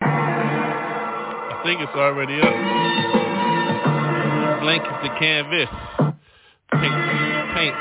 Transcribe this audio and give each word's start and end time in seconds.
I 0.01 1.63
think 1.65 1.81
it's 1.81 1.95
already 1.95 2.41
up. 2.41 2.55
Blank 4.63 4.83
is 4.83 4.99
the 5.03 5.11
canvas. 5.19 5.69
Paint, 6.73 6.95
paint, 7.55 7.77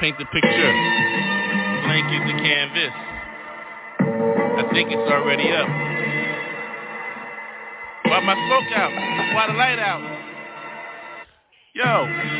paint 0.00 0.18
the 0.18 0.24
picture. 0.26 0.72
Blank 1.84 2.06
is 2.14 2.22
the 2.26 2.38
canvas. 2.42 2.94
I 4.00 4.62
think 4.72 4.90
it's 4.92 5.10
already 5.10 5.50
up. 5.50 5.68
Why 8.06 8.20
my 8.20 8.34
smoke 8.34 8.72
out? 8.76 8.92
Why 9.34 9.46
the 9.46 9.54
light 9.54 9.78
out? 9.78 10.02
Yo. 11.74 12.39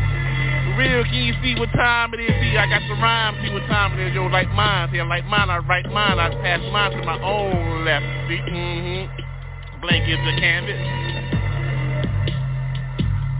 Real, 0.77 1.03
can 1.03 1.23
you 1.23 1.33
see 1.43 1.59
what 1.59 1.71
time 1.73 2.13
it 2.13 2.19
is? 2.19 2.29
See, 2.29 2.57
I 2.57 2.67
got 2.67 2.81
the 2.87 2.95
rhyme. 2.95 3.35
See 3.43 3.51
what 3.51 3.67
time 3.67 3.99
it 3.99 4.07
is. 4.07 4.15
Yo, 4.15 4.27
like 4.27 4.49
mine. 4.51 4.89
See, 4.91 5.01
like 5.01 5.25
mine. 5.25 5.49
I 5.49 5.57
write 5.57 5.85
mine. 5.91 6.19
I 6.19 6.29
pass 6.41 6.61
mine 6.71 6.91
to 6.91 7.03
my 7.05 7.19
own 7.21 7.85
left. 7.85 8.05
See, 8.27 8.39
mm-hmm. 8.39 9.81
Blank 9.81 10.07
is 10.07 10.21
the 10.21 10.33
canvas. 10.39 10.77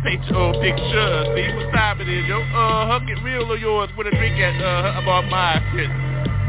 Paint 0.03 0.25
your 0.33 0.53
picture. 0.57 1.25
See 1.37 1.53
what 1.53 1.71
time 1.71 2.01
it 2.01 2.09
is, 2.09 2.25
yo. 2.27 2.41
Uh-huh. 2.41 2.99
Get 3.05 3.21
real 3.23 3.51
of 3.51 3.59
yours 3.59 3.89
with 3.95 4.07
a 4.07 4.11
drink 4.11 4.39
at, 4.41 4.59
uh, 4.59 4.99
about 4.99 5.29
my 5.29 5.61
shit. 5.71 5.89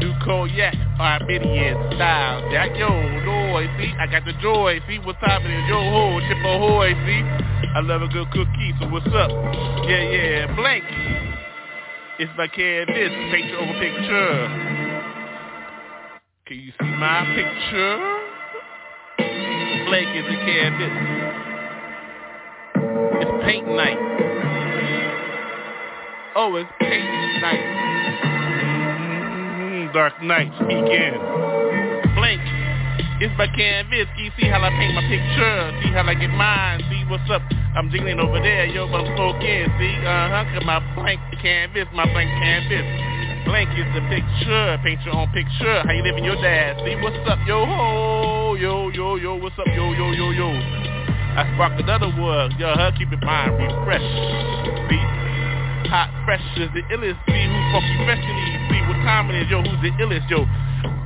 New 0.01 0.11
cognac, 0.25 0.73
Armenian 0.99 1.77
style. 1.93 2.49
Jack, 2.51 2.75
yo, 2.75 2.89
joy, 2.89 3.69
see? 3.77 3.93
I 3.99 4.07
got 4.07 4.25
the 4.25 4.33
joy, 4.41 4.81
see? 4.87 4.97
What 4.97 5.19
time 5.19 5.45
it 5.45 5.53
is? 5.53 5.69
Yo, 5.69 5.77
ho, 5.77 6.19
chip 6.27 6.43
ahoy, 6.43 6.93
see? 7.05 7.52
I 7.75 7.79
love 7.79 8.03
a 8.03 8.07
good 8.07 8.29
cookie, 8.29 8.71
so 8.79 8.87
what's 8.89 9.07
up? 9.07 9.31
Yeah, 9.89 10.03
yeah, 10.03 10.55
blank. 10.55 10.83
It's 12.19 12.31
my 12.37 12.47
canvas, 12.47 13.11
picture 13.31 13.57
over 13.57 13.73
picture. 13.79 14.47
Can 16.45 16.59
you 16.59 16.71
see 16.79 16.93
my 16.99 17.25
picture? 17.33 17.97
Blank 19.87 20.15
is 20.15 20.25
a 20.29 20.37
canvas. 20.45 20.93
It's 23.23 23.43
paint 23.43 23.67
night. 23.67 23.97
Oh, 26.35 26.55
it's 26.57 26.69
paint 26.79 27.41
night. 27.41 27.65
Mm-hmm. 29.57 29.93
Dark 29.93 30.21
night 30.21 30.51
speaking. 30.61 31.17
Blank. 32.13 32.52
It's 33.23 33.31
my 33.39 33.47
canvas. 33.47 34.11
See 34.19 34.51
how 34.51 34.59
I 34.59 34.67
paint 34.75 34.99
my 34.99 35.07
picture? 35.07 35.55
See 35.79 35.95
how 35.95 36.03
I 36.03 36.11
get 36.11 36.27
mine? 36.27 36.83
See 36.91 37.07
what's 37.07 37.23
up? 37.31 37.39
I'm 37.71 37.87
jiggling 37.87 38.19
over 38.19 38.35
there, 38.43 38.67
yo, 38.67 38.83
but 38.91 38.99
I'm 38.99 39.15
smoking. 39.15 39.63
See, 39.79 39.95
uh-huh, 40.03 40.43
cause 40.51 40.67
my 40.67 40.83
blank 40.91 41.23
canvas, 41.39 41.87
my 41.95 42.03
blank 42.11 42.27
canvas. 42.43 42.83
Blank 43.47 43.71
is 43.79 43.87
the 43.95 44.03
picture, 44.11 44.75
paint 44.83 44.99
your 45.07 45.15
own 45.15 45.31
picture. 45.31 45.87
How 45.87 45.95
you 45.95 46.03
living 46.03 46.27
your 46.27 46.35
dad? 46.35 46.83
See 46.83 46.99
what's 46.99 47.15
up, 47.31 47.39
yo 47.47 47.63
ho, 47.63 48.59
yo, 48.59 48.91
yo, 48.91 49.15
yo, 49.15 49.39
what's 49.39 49.55
up, 49.55 49.71
yo, 49.71 49.95
yo, 49.95 50.11
yo, 50.11 50.27
yo. 50.35 50.51
I 51.39 51.47
spark 51.55 51.79
another 51.79 52.11
word, 52.19 52.51
yo, 52.59 52.75
huh, 52.75 52.91
keep 52.99 53.07
it 53.07 53.23
mind 53.23 53.55
refresh. 53.55 54.03
See, 54.91 55.03
hot 55.87 56.11
fresh 56.27 56.43
is 56.59 56.67
the 56.75 56.83
illest. 56.91 57.15
See 57.23 57.39
who's 57.47 57.67
funky 57.71 57.95
fresh 58.03 58.19
in 58.19 58.35
these. 58.35 58.67
See 58.67 58.81
what 58.83 58.99
time 59.07 59.31
it 59.31 59.39
is, 59.39 59.47
yo, 59.47 59.63
who's 59.63 59.79
the 59.79 59.95
illest, 60.03 60.27
yo. 60.27 60.43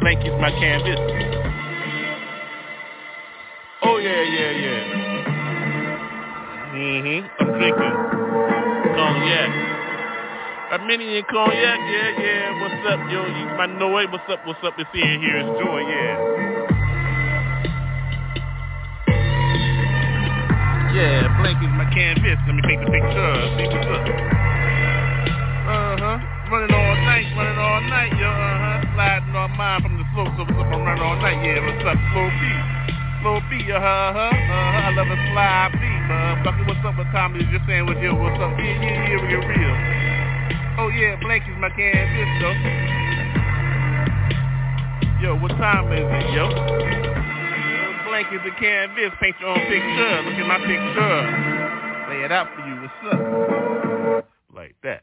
Blank 0.02 0.26
is 0.26 0.34
my 0.42 0.50
canvas. 0.58 1.67
Oh 3.84 3.98
yeah, 3.98 4.24
yeah, 4.24 4.52
yeah. 4.58 4.82
Mm-hmm. 6.74 7.28
I'm 7.38 7.50
drinking 7.62 7.94
cognac. 8.98 9.52
Armenian 10.74 11.24
cognac, 11.30 11.80
yeah, 11.86 12.10
yeah. 12.18 12.58
What's 12.58 12.82
up, 12.90 13.00
yo? 13.12 13.22
You 13.30 13.46
my 13.54 13.68
know 13.68 13.96
it. 14.00 14.10
What's 14.10 14.26
up, 14.30 14.42
what's 14.48 14.58
up? 14.66 14.74
It's 14.80 14.90
here, 14.94 15.06
here 15.20 15.38
is 15.38 15.50
joy, 15.62 15.82
yeah. 15.86 16.18
Yeah, 20.98 21.38
blank 21.38 21.62
is 21.62 21.70
my 21.78 21.86
canvas. 21.94 22.42
Let 22.50 22.56
me 22.58 22.64
take 22.66 22.82
the 22.82 22.90
picture. 22.90 23.34
See 23.62 23.70
what's 23.70 23.94
up. 23.94 24.10
Uh-huh. 25.70 26.18
Running 26.50 26.74
all 26.74 26.96
night, 27.06 27.30
running 27.38 27.60
all 27.60 27.82
night, 27.94 28.12
yo, 28.18 28.26
uh-huh. 28.26 28.94
Sliding 28.96 29.36
on 29.36 29.52
mine 29.54 29.82
from 29.84 29.98
the 30.02 30.06
slope, 30.16 30.34
so 30.34 30.50
what's 30.50 30.66
up? 30.66 30.74
I'm 30.74 30.82
running 30.82 31.04
all 31.04 31.22
night, 31.22 31.46
yeah. 31.46 31.62
What's 31.62 31.86
up, 31.86 32.00
slow 32.10 32.26
beat? 32.42 32.87
Slow 33.22 33.42
beat, 33.50 33.66
uh-huh, 33.66 33.82
uh-huh, 33.82 34.30
uh-huh. 34.30 34.86
I 34.86 34.94
love 34.94 35.10
a 35.10 35.18
slide 35.34 35.74
beat, 35.82 36.02
motherfucker. 36.06 36.68
What's 36.70 36.86
up 36.86 36.98
with 36.98 37.10
Tommy? 37.10 37.42
Just 37.50 37.66
saying 37.66 37.86
with 37.90 37.98
you, 37.98 38.14
what's 38.14 38.38
up? 38.38 38.54
Yeah, 38.60 38.78
yeah, 38.78 39.10
yeah, 39.10 39.18
we 39.18 39.34
real. 39.34 39.74
Oh, 40.78 40.90
yeah, 40.94 41.18
Blank 41.22 41.50
is 41.50 41.58
my 41.58 41.70
canvas, 41.74 42.30
though. 42.38 42.54
Yo, 45.18 45.34
what 45.42 45.50
time 45.58 45.92
is 45.94 46.06
it, 46.06 46.30
yo? 46.30 46.46
Blank 48.06 48.28
is 48.32 48.42
the 48.46 48.52
canvas. 48.60 49.10
Paint 49.20 49.36
your 49.42 49.50
own 49.50 49.66
picture. 49.66 50.22
Look 50.22 50.38
at 50.38 50.46
my 50.46 50.62
picture. 50.62 51.18
Lay 52.14 52.22
it 52.22 52.32
out 52.32 52.54
for 52.54 52.62
you. 52.70 52.76
What's 52.86 53.02
up? 53.12 54.30
Like 54.54 54.76
that. 54.84 55.02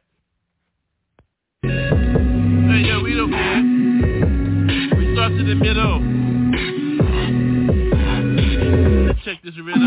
Hey, 1.63 2.87
yo, 2.87 3.03
we 3.03 3.15
don't 3.15 3.33
care. 3.33 3.63
We 4.97 5.15
start 5.15 5.33
to 5.33 5.43
the 5.43 5.57
middle. 5.57 6.14
This 9.45 9.57
rhythm. 9.59 9.83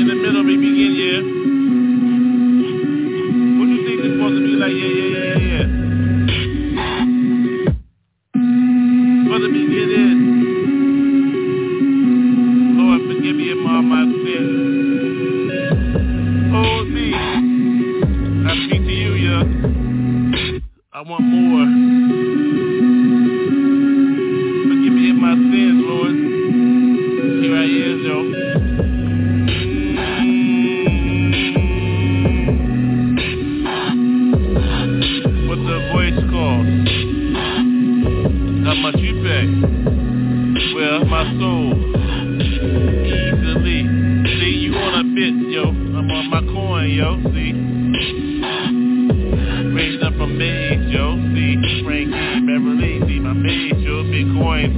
In 0.00 0.08
the 0.08 0.14
middle, 0.14 0.42
we 0.42 0.56
begin, 0.56 0.94
yeah. 0.96 1.20
What 3.60 3.68
you 3.68 3.84
think 3.84 4.00
this 4.00 4.12
supposed 4.16 4.40
to 4.40 4.42
be 4.48 4.56
like? 4.56 4.72
Yeah, 4.72 4.88
yeah, 4.88 4.88
yeah, 4.88 5.04
yeah, 5.04 5.17
yeah. 5.17 5.17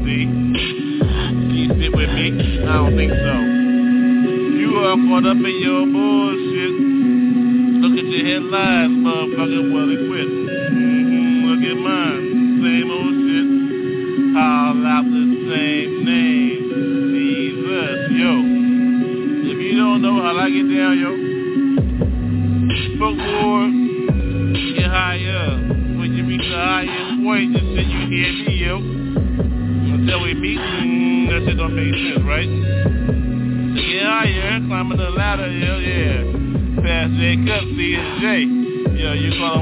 See. 0.04 0.25
You 1.54 1.69
sit 1.69 1.92
with 1.94 2.10
me? 2.10 2.26
I 2.64 2.72
don't 2.72 2.96
think 2.96 3.12
so. 3.12 3.34
You 4.60 4.76
are 4.78 4.96
caught 4.96 5.26
up 5.26 5.37
in 5.37 5.56
your 5.60 5.87
bullshit. 5.87 6.75
Look 7.82 7.98
at 7.98 8.04
your 8.04 8.25
headlines, 8.26 8.92
motherfucker, 9.04 9.72
well 9.72 9.90
equipped. 9.90 10.80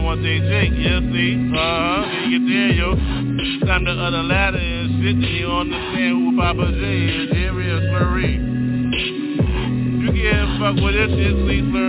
You 0.09 0.15
one 0.15 0.23
day 0.23 0.39
Jake, 0.41 0.73
yeah, 0.77 1.01
see? 1.13 1.37
Uh-huh, 1.53 2.29
you 2.29 2.39
get 2.39 2.47
there, 2.49 2.73
yo. 2.73 2.95
Climb 3.65 3.85
the 3.85 3.93
other 3.93 4.23
ladder 4.23 4.59
and 4.59 5.05
shit, 5.05 5.21
then 5.21 5.35
you 5.35 5.47
understand 5.49 6.13
who 6.17 6.37
Papa 6.37 6.73
J 6.73 6.83
is, 7.07 7.31
Jerry 7.31 7.71
or 7.71 7.81
Slurry. 7.81 8.35
You 10.01 10.13
can't 10.13 10.61
fuck 10.61 10.77
with 10.83 10.95
this 10.95 11.11
shit, 11.11 11.37
see 11.47 11.63
Slurry. 11.69 11.88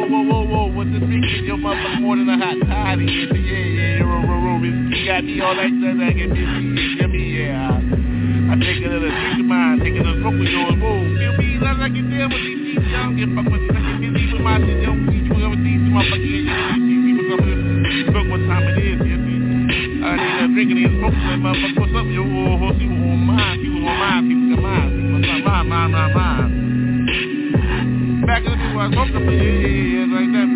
Whoa, 0.00 0.08
whoa, 0.08 0.24
whoa, 0.24 0.44
whoa. 0.48 0.72
What 0.72 0.88
this 0.88 1.04
drinking? 1.04 1.44
Yo, 1.44 1.60
motherfucker 1.60 2.00
more 2.00 2.16
than 2.16 2.28
a 2.32 2.40
hot 2.40 2.56
toddy. 2.64 3.04
Yeah, 3.04 3.36
yeah, 3.36 4.00
yeah. 4.00 4.08
Roll, 4.08 4.24
roll, 4.24 4.40
roll. 4.40 4.64
You 4.64 5.04
got 5.04 5.24
me 5.24 5.36
all 5.44 5.52
stuff 5.52 5.96
that 6.00 6.12
get 6.16 6.32
busy. 6.32 6.96
Give 6.96 7.10
me, 7.12 7.36
yeah. 7.36 7.68
I 8.48 8.56
take 8.56 8.80
another 8.80 9.12
drink 9.12 9.44
of 9.44 9.46
mine, 9.46 9.76
take 9.84 10.00
another 10.00 10.16
smoke 10.24 10.40
with 10.40 10.48
yours. 10.48 10.72
Whoa, 10.80 11.04
feel 11.04 11.36
me? 11.36 11.60
Let 11.60 11.84
I 11.84 11.88
get 11.92 12.08
there 12.08 12.32
with 12.32 12.40
these 12.40 12.80
easy. 12.80 12.96
I 12.96 13.12
don't 13.12 13.16
give 13.20 13.28
a 13.28 13.44
fuck 13.44 13.52
what 13.52 13.60
you 13.60 13.68
think. 13.76 14.00
Busy 14.00 14.24
with 14.32 14.40
my 14.40 14.56
shit. 14.64 14.80
Yo, 14.80 14.90
you 14.96 15.36
over 15.36 15.60
these 15.60 15.84
motherfuckers. 15.84 16.48
People 16.48 17.24
come 17.28 17.44
Look 18.16 18.26
what 18.32 18.40
time 18.48 18.64
it 18.72 18.80
is. 18.80 19.04
You 19.04 19.20
see. 19.20 19.38
I 20.00 20.16
need 20.16 20.40
a 20.40 20.46
drinking 20.48 20.80
these 20.80 20.96
folks. 20.96 21.20
Like, 21.28 21.44
motherfucker, 21.44 21.76
what's 21.76 21.92
up? 21.92 22.08
Yo, 22.08 22.24
oh, 22.24 22.72
see 22.80 22.88
what's 22.88 23.04
on 23.04 23.20
mine. 23.20 23.60
See 23.60 23.68
what's 23.68 23.84
on 23.84 24.00
mine. 24.00 24.24
What's 24.32 24.56
on 24.56 24.64
mine. 24.64 24.88
What's 25.12 25.28
on 25.28 25.44
mine. 25.44 25.68
Mine, 25.68 25.92
mine, 25.92 26.14
mine. 26.16 26.49
Back 28.30 28.46
in 28.46 28.52
the 28.52 28.76
where 28.76 28.86
I 28.86 28.86
up. 28.86 29.10
Yeah, 29.10 29.30
yeah, 29.32 29.42
yeah, 29.42 30.06
yeah. 30.06 30.14
Like 30.14 30.30
that. 30.30 30.49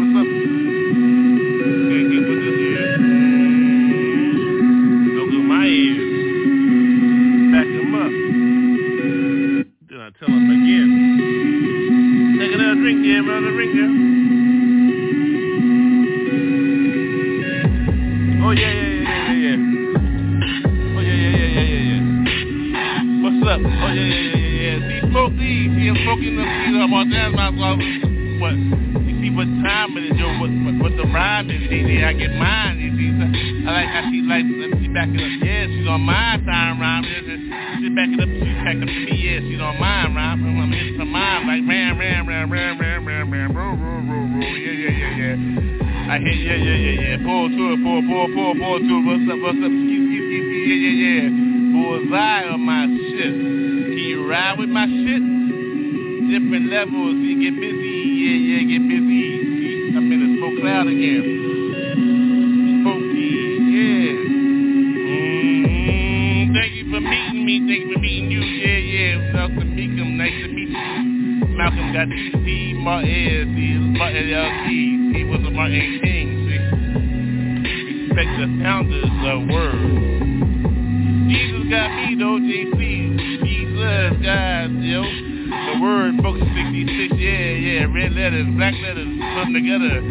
Red 87.95 88.13
letters, 88.13 88.47
black 88.59 88.75
letters, 88.83 89.07
put 89.07 89.47
them 89.47 89.55
together. 89.55 90.03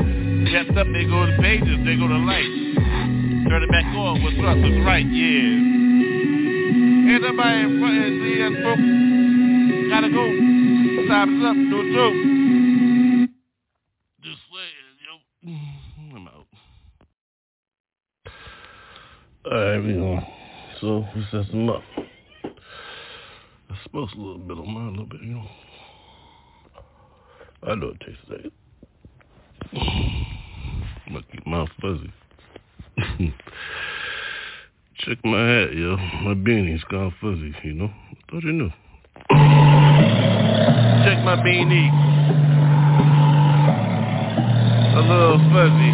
Wrapped 0.55 0.77
up, 0.77 0.87
they 0.95 1.03
go 1.03 1.27
to 1.27 1.35
pages, 1.43 1.83
they 1.83 1.99
go 1.99 2.07
to 2.07 2.15
lights. 2.15 2.79
Turn 3.43 3.61
it 3.61 3.69
back 3.69 3.85
on, 3.91 4.23
what's 4.23 4.39
up, 4.39 4.55
what's 4.55 4.79
right, 4.87 5.05
yeah. 5.05 5.73
Nobody 7.23 7.59
in 7.59 7.79
front 7.79 7.97
of 7.97 8.03
the 8.13 8.33
folks. 8.63 8.87
Gotta 9.89 10.09
go. 10.09 10.23
Time's 11.07 11.43
up, 11.43 11.55
no 11.55 11.79
joke. 11.93 12.19
Just 14.21 14.41
saying, 14.51 14.95
yo. 15.03 15.13
Mm-hmm, 15.49 16.15
I'm 16.15 16.27
out. 16.27 16.47
Alright, 19.45 19.83
we 19.83 19.93
going. 19.93 20.25
So, 20.79 20.87
we 21.15 21.21
set 21.31 21.51
them 21.51 21.69
up. 21.69 21.83
I 23.69 23.75
smokes 23.89 24.13
a 24.13 24.17
little 24.17 24.37
bit 24.37 24.57
on 24.57 24.67
mine, 24.73 24.87
a 24.87 24.91
little 24.91 25.05
bit, 25.05 25.21
you 25.21 25.35
know. 25.35 25.47
I 27.65 27.75
know 27.75 27.89
it 27.89 27.99
tastes 28.01 28.21
like 28.29 28.51
keep 31.31 31.47
mine 31.47 31.67
fuzzy. 31.81 32.13
Check 34.97 35.23
my 35.23 35.47
hat, 35.47 35.73
yo. 35.73 35.95
My 36.23 36.33
beanie's 36.33 36.83
gone 36.85 37.13
fuzzy, 37.21 37.55
you 37.63 37.73
know. 37.73 37.85
I 37.85 38.15
thought 38.29 38.43
you 38.43 38.51
knew. 38.51 38.69
Check 41.05 41.23
my 41.23 41.37
beanie. 41.39 41.89
A 44.95 45.01
little 45.01 45.39
fuzzy. 45.51 45.91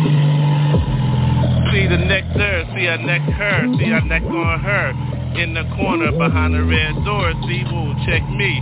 See 1.71 1.85
the 1.87 1.97
neck 1.97 2.23
there, 2.35 2.65
see 2.75 2.87
I 2.87 2.97
neck 2.97 3.21
her, 3.21 3.67
see 3.77 3.93
I 3.93 3.99
neck 4.07 4.23
on 4.23 4.59
her. 4.59 4.93
In 5.39 5.53
the 5.53 5.63
corner 5.75 6.11
behind 6.11 6.55
the 6.55 6.63
red 6.63 6.95
door, 7.05 7.31
see, 7.47 7.63
woo, 7.71 7.93
check 8.05 8.27
me. 8.29 8.59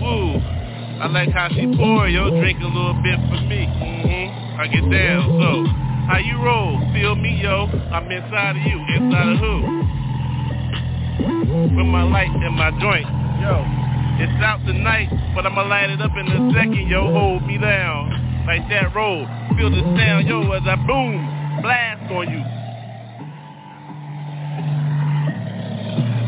Woo, 0.00 0.59
I 1.00 1.06
like 1.08 1.30
how 1.32 1.48
she 1.48 1.64
pour, 1.76 2.08
yo, 2.08 2.28
drink 2.28 2.60
a 2.60 2.68
little 2.68 2.92
bit 3.00 3.16
for 3.32 3.40
me. 3.48 3.64
Mm-hmm, 3.64 4.60
I 4.60 4.68
get 4.68 4.84
down, 4.92 5.32
so, 5.40 5.64
how 6.12 6.18
you 6.20 6.36
roll? 6.44 6.76
Feel 6.92 7.16
me, 7.16 7.40
yo, 7.40 7.64
I'm 7.88 8.04
inside 8.12 8.60
of 8.60 8.62
you, 8.68 8.76
inside 9.00 9.32
of 9.32 9.38
who? 9.40 9.80
With 11.72 11.88
my 11.88 12.04
light 12.04 12.28
and 12.28 12.54
my 12.54 12.70
joint, 12.84 13.08
yo. 13.40 13.64
It's 14.20 14.44
out 14.44 14.60
tonight, 14.66 15.08
but 15.34 15.46
I'ma 15.46 15.62
light 15.62 15.88
it 15.88 16.02
up 16.02 16.12
in 16.12 16.28
a 16.28 16.52
second, 16.52 16.86
yo, 16.86 17.10
hold 17.10 17.46
me 17.46 17.56
down. 17.56 18.44
Like 18.46 18.68
that 18.68 18.94
roll, 18.94 19.24
feel 19.56 19.70
the 19.70 19.80
sound, 19.96 20.28
yo, 20.28 20.52
as 20.52 20.68
I 20.68 20.76
boom, 20.84 21.16
blast 21.62 22.12
on 22.12 22.28
you. 22.28 22.44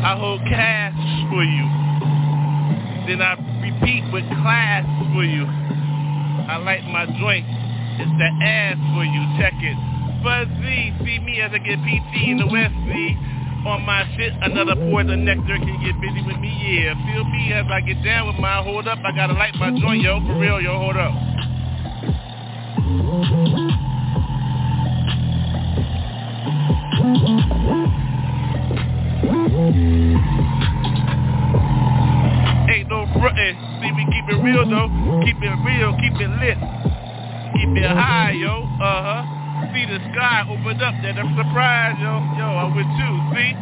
I 0.01 0.17
hold 0.17 0.41
cash 0.49 0.97
for 1.29 1.43
you. 1.43 1.92
Then 3.07 3.21
I 3.21 3.35
repeat 3.59 4.03
with 4.11 4.23
class 4.41 4.85
for 5.13 5.23
you. 5.23 5.43
I 5.43 6.57
light 6.57 6.83
my 6.87 7.05
joint. 7.19 7.45
It's 7.99 8.11
the 8.17 8.29
ass 8.43 8.77
for 8.95 9.03
you. 9.03 9.21
Check 9.39 9.53
it. 9.59 9.77
Fuzzy, 10.23 10.95
see 11.03 11.19
me 11.19 11.41
as 11.41 11.51
I 11.53 11.59
get 11.59 11.79
PT 11.83 12.31
in 12.31 12.37
the 12.37 12.47
West, 12.47 12.73
see? 12.87 13.17
On 13.67 13.81
my 13.85 14.03
shit, 14.15 14.33
another 14.41 14.75
poison 14.75 15.25
nectar 15.25 15.57
can 15.57 15.83
get 15.83 15.99
busy 15.99 16.21
with 16.25 16.39
me, 16.39 16.51
yeah. 16.63 16.95
Feel 17.11 17.23
me 17.25 17.51
as 17.53 17.65
I 17.69 17.81
get 17.81 18.03
down 18.03 18.27
with 18.27 18.37
my 18.37 18.61
hold 18.63 18.87
up. 18.87 18.99
I 19.03 19.11
gotta 19.11 19.33
light 19.33 19.55
my 19.55 19.69
joint, 19.71 20.01
yo. 20.01 20.19
For 20.25 20.39
real, 20.39 20.61
yo, 20.61 20.77
hold 20.77 20.97
up. 20.97 21.13
Frontin'. 33.23 33.55
See, 33.79 33.91
we 33.95 34.03
keep 34.11 34.27
it 34.27 34.39
real 34.43 34.67
though. 34.67 34.91
Keep 35.23 35.39
it 35.39 35.55
real, 35.63 35.95
keep 35.95 36.19
it 36.19 36.31
lit. 36.43 36.59
Keep 37.55 37.79
it 37.79 37.87
high, 37.87 38.35
yo. 38.35 38.67
Uh-huh. 38.67 39.23
See 39.71 39.87
the 39.87 40.03
sky 40.11 40.43
opened 40.43 40.83
up. 40.83 40.91
That 40.99 41.15
I'm 41.15 41.31
surprised, 41.39 42.03
yo. 42.03 42.19
Yo, 42.35 42.43
I'm 42.43 42.75
with 42.75 42.91
you. 42.99 43.11
See? 43.31 43.55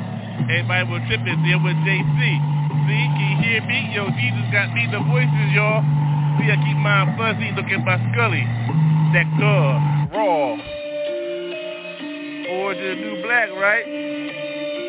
Everybody 0.49 0.83
was 0.89 1.01
tripping. 1.05 1.37
I'm 1.45 1.61
with 1.61 1.77
JC. 1.85 2.17
See? 2.17 3.05
Can 3.13 3.21
you 3.21 3.37
hear 3.45 3.61
me? 3.69 3.93
Yo, 3.93 4.09
Jesus 4.17 4.49
got 4.49 4.73
me 4.73 4.89
the 4.89 4.97
voices, 5.05 5.53
y'all. 5.53 5.85
See, 6.41 6.49
I 6.49 6.57
keep 6.57 6.77
mine 6.81 7.13
fuzzy 7.13 7.53
looking 7.53 7.85
by 7.85 8.01
Scully. 8.11 8.41
That 9.13 9.29
girl, 9.37 9.77
raw. 10.09 10.57
Is 12.71 12.77
the 12.77 12.95
new 12.95 13.21
black, 13.23 13.49
right? 13.51 13.85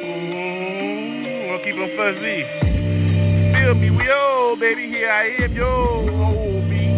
Mm-hmm. 0.06 0.62
Gonna 1.50 1.64
keep 1.64 1.74
them 1.74 1.90
fuzzy. 1.96 2.71
Feel 3.72 3.80
me, 3.80 3.90
we 3.90 4.12
old, 4.12 4.60
baby. 4.60 4.86
Here 4.86 5.10
I 5.10 5.44
am, 5.44 5.54
yo. 5.54 6.06
Hold 6.12 6.64
me. 6.68 6.92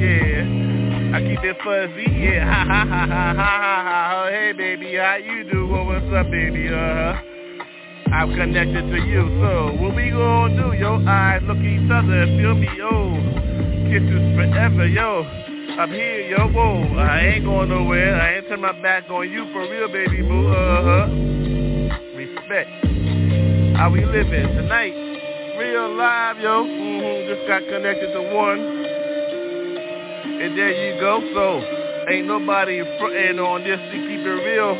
Yeah. 0.00 1.14
I 1.14 1.20
keep 1.20 1.44
it 1.44 1.54
fuzzy. 1.62 2.08
Yeah. 2.08 2.46
Ha 2.48 2.64
ha 2.64 2.86
ha 2.88 3.06
ha 3.06 3.34
ha 3.36 3.82
ha. 3.84 4.28
Hey, 4.30 4.52
baby, 4.56 4.96
how 4.96 5.16
you 5.16 5.44
do? 5.44 5.66
Well, 5.66 5.84
what's 5.84 6.06
up, 6.16 6.30
baby? 6.30 6.68
Uh-huh. 6.68 7.20
I'm 8.10 8.34
connected 8.34 8.88
to 8.88 8.96
you. 9.04 9.20
So, 9.36 9.76
what 9.82 9.94
we 9.94 10.08
gonna 10.08 10.56
do, 10.56 10.72
yo? 10.72 11.04
Eyes 11.06 11.42
look 11.44 11.58
each 11.58 11.90
other. 11.92 12.24
Feel 12.40 12.54
me, 12.54 12.68
yo. 12.74 13.20
Kisses 13.92 14.24
forever, 14.34 14.86
yo. 14.86 15.24
I'm 15.76 15.90
here, 15.90 16.22
yo, 16.30 16.48
whoa. 16.48 17.00
I 17.04 17.20
ain't 17.36 17.44
going 17.44 17.68
nowhere. 17.68 18.18
I 18.18 18.36
ain't 18.36 18.48
turn 18.48 18.62
my 18.62 18.72
back 18.80 19.10
on 19.10 19.30
you 19.30 19.44
for 19.52 19.60
real, 19.68 19.88
baby 19.92 20.22
boo. 20.22 20.48
Uh-huh. 20.48 21.06
Respect. 22.16 22.70
How 23.76 23.90
we 23.92 24.06
living 24.06 24.48
tonight? 24.56 25.03
Real 25.58 25.94
live, 25.94 26.38
yo. 26.38 26.64
Mm-hmm. 26.64 27.28
Just 27.30 27.46
got 27.46 27.62
connected 27.70 28.12
to 28.12 28.22
one. 28.34 28.58
And 30.42 30.58
there 30.58 30.74
you 30.74 31.00
go. 31.00 31.20
So, 31.32 31.62
ain't 32.10 32.26
nobody 32.26 32.82
fronting 32.98 33.38
on 33.38 33.62
this 33.62 33.78
to 33.78 33.96
keep 34.02 34.26
it 34.26 34.38
real. 34.42 34.74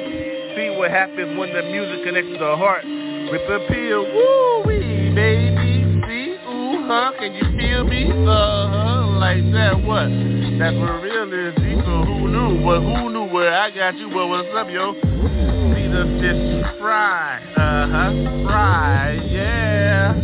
See 0.56 0.76
what 0.76 0.90
happens 0.90 1.38
when 1.38 1.52
the 1.52 1.62
music 1.62 2.04
connects 2.04 2.30
to 2.32 2.38
the 2.38 2.56
heart. 2.56 2.84
Rip 2.84 3.46
appeal. 3.46 4.02
Woo-wee, 4.02 5.14
baby. 5.14 6.02
See? 6.08 6.34
Ooh, 6.42 6.86
huh? 6.90 7.12
Can 7.18 7.34
you 7.34 7.46
feel 7.56 7.84
me? 7.84 8.10
Uh-huh. 8.10 9.06
Like 9.18 9.46
that, 9.52 9.78
what? 9.78 10.10
That's 10.58 10.74
for 10.74 11.00
real 11.00 11.30
is 11.32 11.54
deeper. 11.54 12.02
Who 12.02 12.28
knew? 12.28 12.64
But 12.66 12.80
who 12.82 13.10
knew 13.10 13.26
where 13.32 13.54
I 13.54 13.70
got 13.70 13.96
you? 13.96 14.10
But 14.10 14.26
what's 14.26 14.48
up, 14.54 14.68
yo? 14.68 14.94
See 14.94 15.86
the 15.86 16.04
fish 16.18 16.80
fry. 16.80 17.38
Uh-huh. 17.56 18.46
Fry. 18.46 19.14
Yeah. 19.30 20.14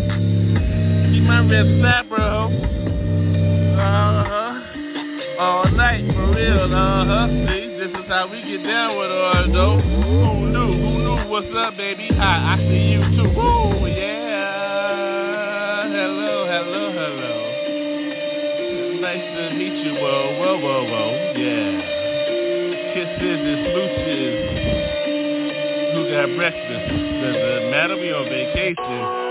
My 1.30 1.46
fat, 1.80 2.08
bro. 2.08 2.50
Uh-huh. 3.78 4.50
All 5.38 5.70
night, 5.70 6.04
for 6.12 6.34
real. 6.34 6.75
Uh-huh. 6.75 7.28
See, 7.28 7.68
this 7.78 7.88
is 7.88 8.06
how 8.08 8.26
we 8.28 8.42
get 8.42 8.64
down 8.66 8.99
with 8.99 9.10
though. 9.54 9.78
Who 9.80 10.49
knew? 10.50 10.72
Who 10.75 10.99
knew? 10.99 11.28
What's 11.30 11.46
up, 11.56 11.76
baby? 11.76 12.08
Hi, 12.18 12.54
I 12.54 12.56
see 12.58 12.90
you, 12.90 13.00
too. 13.14 13.28
Woo, 13.30 13.87
yeah. 13.87 15.87
Hello, 15.87 16.46
hello, 16.50 16.90
hello. 16.99 17.34
Nice 19.00 19.22
to 19.38 19.54
meet 19.54 19.78
you. 19.87 19.94
Whoa, 19.94 20.34
whoa, 20.37 20.58
whoa, 20.58 20.82
whoa. 20.82 21.14
Yeah. 21.38 21.78
Kisses 22.92 23.38
and 23.38 23.66
smooches. 23.70 24.34
Who 25.94 26.10
got 26.10 26.26
breakfast? 26.37 26.90
Doesn't 26.90 27.70
matter. 27.70 27.94
We 27.96 28.10
on 28.12 28.26
vacation. 28.28 29.29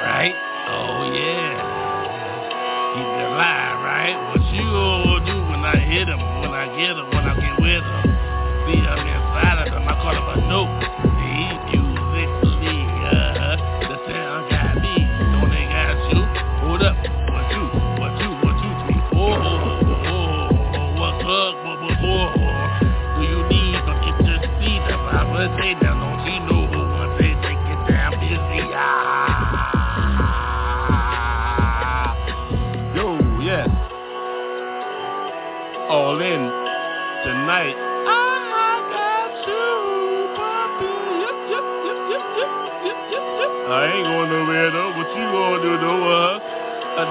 Right? 0.00 0.34
Oh, 0.68 1.12
yeah. 1.12 1.60
Keep 2.96 3.04
it 3.04 3.20
alive, 3.28 3.76
right? 3.84 4.16
What 4.32 4.40
you 4.48 4.64
gonna 4.64 5.20
do 5.28 5.36
when 5.52 5.60
I 5.60 5.76
hit 5.76 6.08
him? 6.08 6.20
When 6.40 6.52
I 6.56 6.66
get 6.72 6.96
him? 6.96 7.06
When 7.12 7.24
I 7.24 7.34
get 7.36 7.60
with 7.60 7.84
him? 7.84 8.00
See 8.64 8.80
him 8.80 8.96
inside 8.96 9.60
of 9.60 9.72
him. 9.72 9.84
I 9.84 9.94
call 10.00 10.16
him 10.16 10.24
a 10.24 10.36
note. 10.48 10.72
He 11.20 11.52
musically, 11.68 11.89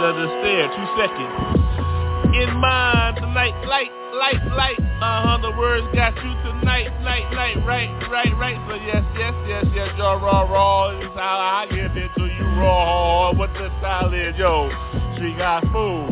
Another 0.09 0.41
stare, 0.41 0.65
two 0.73 0.87
seconds. 0.97 2.33
In 2.33 2.49
mind 2.57 3.17
tonight, 3.21 3.53
light, 3.69 3.93
light, 4.17 4.41
light. 4.57 4.79
Uh-huh, 4.81 5.37
the 5.37 5.53
words 5.53 5.85
got 5.93 6.17
you 6.17 6.33
tonight, 6.41 6.89
night, 7.05 7.29
night, 7.29 7.61
right, 7.61 7.93
right, 8.09 8.33
right. 8.33 8.57
So 8.65 8.73
yes, 8.73 9.05
yes, 9.13 9.35
yes, 9.45 9.65
yes, 9.69 9.89
y'all 9.99 10.17
raw, 10.17 10.49
raw. 10.49 10.97
This 10.97 11.05
is 11.05 11.13
how 11.13 11.61
I 11.61 11.67
get 11.69 11.93
into 11.93 12.25
you 12.25 12.45
raw. 12.57 13.37
What 13.37 13.53
the 13.53 13.69
style 13.77 14.09
is, 14.09 14.33
yo. 14.33 14.73
She 15.21 15.37
got 15.37 15.61
food. 15.69 16.09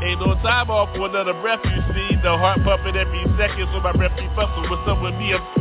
Ain't 0.00 0.24
no 0.24 0.32
time 0.40 0.72
off 0.72 0.88
for 0.96 1.04
another 1.04 1.36
breath, 1.44 1.60
you 1.68 1.80
see. 1.92 2.16
The 2.24 2.32
heart 2.32 2.64
pumping 2.64 2.96
every 2.96 3.28
second, 3.36 3.68
so 3.76 3.80
my 3.84 3.92
breath 3.92 4.16
up. 4.16 4.48
So 4.56 4.64
what's 4.72 4.88
up 4.88 5.02
with 5.02 5.12
me? 5.20 5.36
I'm. 5.36 5.53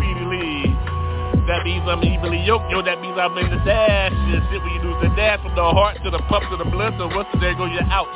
That 1.48 1.68
means 1.68 1.84
I'm 1.84 2.00
evenly 2.04 2.40
yoked, 2.40 2.72
yo. 2.72 2.82
That 2.82 3.04
means 3.04 3.20
I'm 3.20 3.36
in 3.36 3.52
the 3.52 3.60
dash. 3.68 4.16
And 4.16 4.40
shit, 4.48 4.64
when 4.64 4.72
you 4.80 4.82
lose 4.88 5.00
the 5.04 5.12
dash 5.16 5.44
from 5.44 5.56
the 5.56 5.68
heart 5.76 6.00
to 6.04 6.10
the 6.10 6.24
pump 6.32 6.48
to 6.48 6.56
the 6.56 6.70
blood, 6.72 6.96
so 6.96 7.12
what's 7.12 7.28
the 7.36 7.40
there 7.44 7.56
go, 7.56 7.68
you're 7.68 7.84
out. 7.92 8.08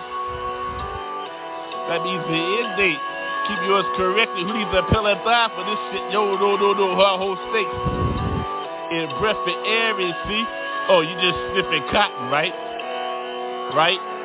That 1.91 2.03
means 2.07 2.23
the 2.23 2.39
end 2.39 2.71
date. 2.79 3.03
Keep 3.51 3.59
yours 3.67 3.87
correctly. 3.99 4.43
Who 4.43 4.51
needs 4.55 4.71
a 4.71 4.83
pill 4.91 5.07
and 5.07 5.19
die 5.27 5.47
for 5.55 5.63
this 5.67 5.79
shit? 5.91 6.11
Yo, 6.11 6.39
no, 6.39 6.55
no, 6.55 6.71
no, 6.71 6.95
her 6.95 7.15
whole 7.19 7.39
state. 7.51 7.71
In 8.95 9.11
breath 9.19 9.39
and 9.43 9.59
air, 9.67 9.91
and 9.99 10.15
see? 10.27 10.43
Oh, 10.87 11.03
you 11.03 11.11
just 11.19 11.35
sniffing 11.51 11.83
cotton, 11.91 12.31
right? 12.31 12.55
Right? 13.75 14.16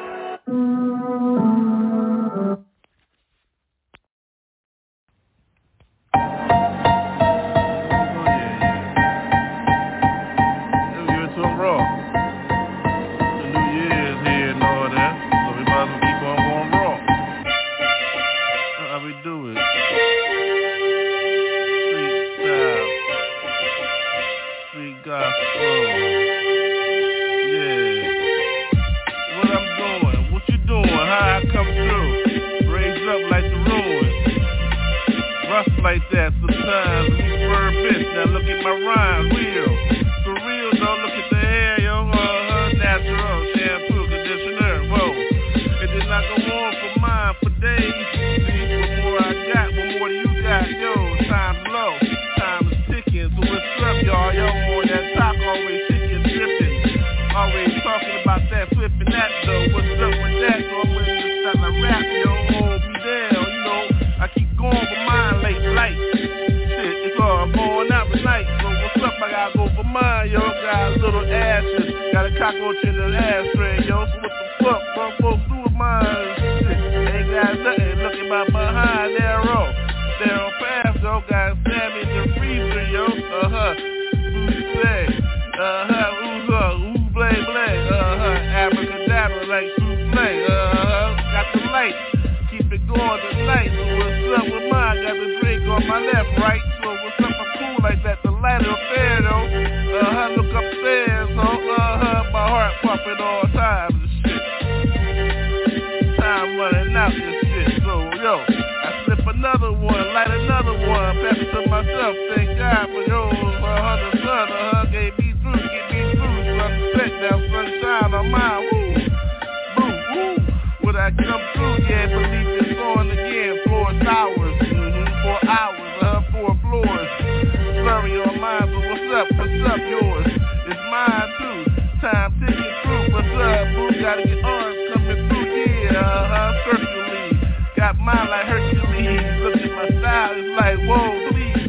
Like, 140.57 140.79
whoa, 140.85 141.31
please. 141.31 141.69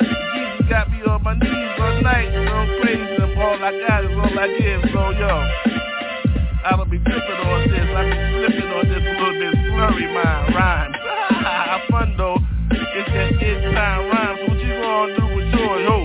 Jesus 0.00 0.68
got 0.68 0.90
me 0.90 1.02
on 1.04 1.22
my 1.22 1.34
knees 1.34 1.76
all 1.78 2.00
night, 2.02 2.32
so 2.32 2.56
crazy. 2.80 3.16
All 3.36 3.62
I 3.62 3.70
got 3.86 4.04
is 4.04 4.16
all 4.16 4.38
I 4.38 4.48
give, 4.58 4.80
so 4.92 5.10
yo. 5.10 5.32
I 6.64 6.74
don't 6.76 6.90
be 6.90 6.98
tripping 6.98 7.40
on 7.46 7.68
this. 7.68 7.88
I 7.94 8.02
be 8.08 8.16
slipping 8.32 8.70
on 8.72 8.88
this 8.88 9.04
little 9.04 9.36
bit 9.38 9.54
slurry 9.68 10.08
my 10.12 10.50
rhymes. 10.56 10.96
Fun 11.90 12.16
though. 12.16 12.38
It's 12.70 13.08
that 13.12 13.38
it's 13.38 13.74
time 13.74 14.08
rhymes. 14.10 14.40
What 14.48 14.58
you 14.58 14.74
gonna 14.80 15.16
do 15.16 15.24
with 15.36 15.48
yours, 15.52 15.82
yo? 15.86 15.96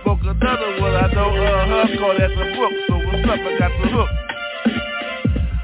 Spoke 0.00 0.22
another 0.22 0.80
one 0.80 0.94
I 0.94 1.12
know, 1.12 1.34
uh-huh, 1.34 1.98
call 1.98 2.14
that 2.16 2.30
the 2.30 2.46
book. 2.56 2.72
So 2.88 2.94
what's 2.96 3.28
up? 3.28 3.40
I 3.44 3.58
got 3.58 3.72
the 3.82 3.88
hook 3.90 4.31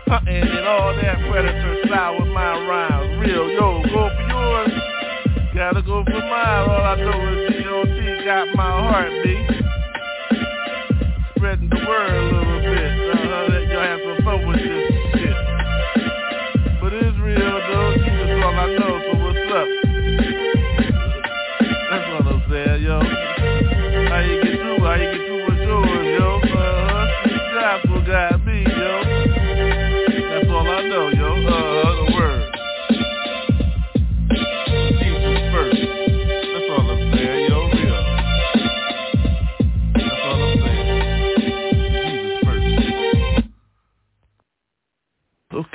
hunting 0.09 0.43
and 0.43 0.67
all 0.67 0.97
that 0.97 1.19
predator 1.31 1.77
style 1.87 2.19
with 2.19 2.29
my 2.33 2.57
rhymes. 2.67 3.21
Real, 3.21 3.51
yo, 3.53 3.83
go 3.93 4.09
for 4.09 4.23
yours. 4.29 4.73
Gotta 5.55 5.83
go 5.83 6.03
for 6.05 6.11
mine. 6.11 6.69
All 6.69 6.83
I 6.83 6.97
know 6.97 7.47
is 7.47 7.53
G.O.D. 7.53 8.25
got 8.25 8.49
my 8.57 8.71
heart 8.89 9.13
beat. 9.23 9.49
Spreading 11.37 11.69
the 11.69 11.77
word 11.87 12.15
a 12.15 12.25
little 12.25 12.61
bit. 12.61 12.93
Uh, 13.09 13.47
let 13.53 13.69
y'all 13.69 13.83
have 13.83 14.01
some 14.01 14.25
fun 14.25 14.47
with 14.49 14.57
this 14.57 14.93
shit. 15.21 15.37
But 16.81 16.93
it's 16.95 17.19
real, 17.19 17.37
though. 17.37 17.93
This 17.93 18.09
is 18.09 18.43
all 18.43 18.55
I 18.55 18.67
know, 18.79 18.95
so 19.05 19.19
what's 19.25 19.53
up? 19.53 19.88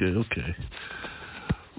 okay, 0.03 0.19
okay. 0.19 0.55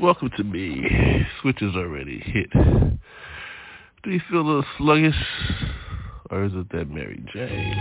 Welcome 0.00 0.30
to 0.36 0.44
me. 0.44 1.26
Switches 1.40 1.74
already 1.74 2.18
hit. 2.20 2.50
Do 2.52 4.10
you 4.10 4.20
feel 4.28 4.40
a 4.40 4.46
little 4.46 4.64
sluggish? 4.78 5.14
Or 6.30 6.44
is 6.44 6.52
it 6.54 6.70
that 6.72 6.90
Mary 6.90 7.22
Jane? 7.32 7.74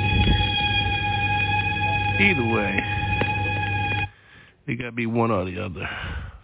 Either 2.19 2.53
way, 2.53 2.79
it 4.67 4.75
gotta 4.75 4.91
be 4.91 5.06
one 5.06 5.32
or 5.32 5.45
the 5.45 5.63
other. 5.63 5.89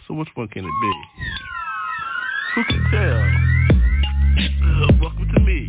So 0.08 0.14
which 0.16 0.30
one 0.34 0.48
can 0.48 0.66
it 0.66 0.72
be? 0.82 1.04
Who 2.56 2.64
can 2.64 2.84
tell? 2.92 3.22
Uh, 4.64 4.88
welcome 5.02 5.30
to 5.34 5.40
me. 5.42 5.68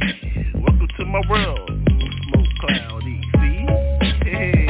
Welcome 0.54 0.88
to 0.98 1.04
my 1.04 1.20
world. 1.28 1.68
Smoke 1.68 2.46
Cloud 2.60 3.02
EC. 3.04 4.24
Hey. 4.24 4.69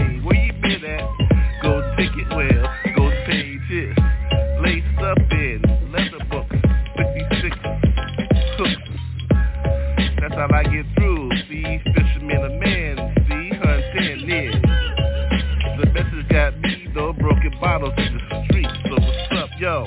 Yo, 19.60 19.84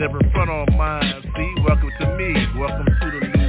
never 0.00 0.18
front 0.32 0.48
on 0.48 0.74
mine, 0.74 1.22
see, 1.36 1.54
welcome 1.68 1.90
to 2.00 2.16
me, 2.16 2.32
welcome 2.58 2.86
to 2.86 3.10
the 3.10 3.26
new 3.36 3.43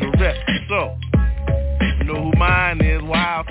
to 0.00 0.10
rest. 0.18 0.40
So, 0.68 0.96
you 1.98 2.04
know 2.04 2.30
who 2.30 2.38
mine 2.38 2.80
is, 2.80 3.02
wild 3.02 3.46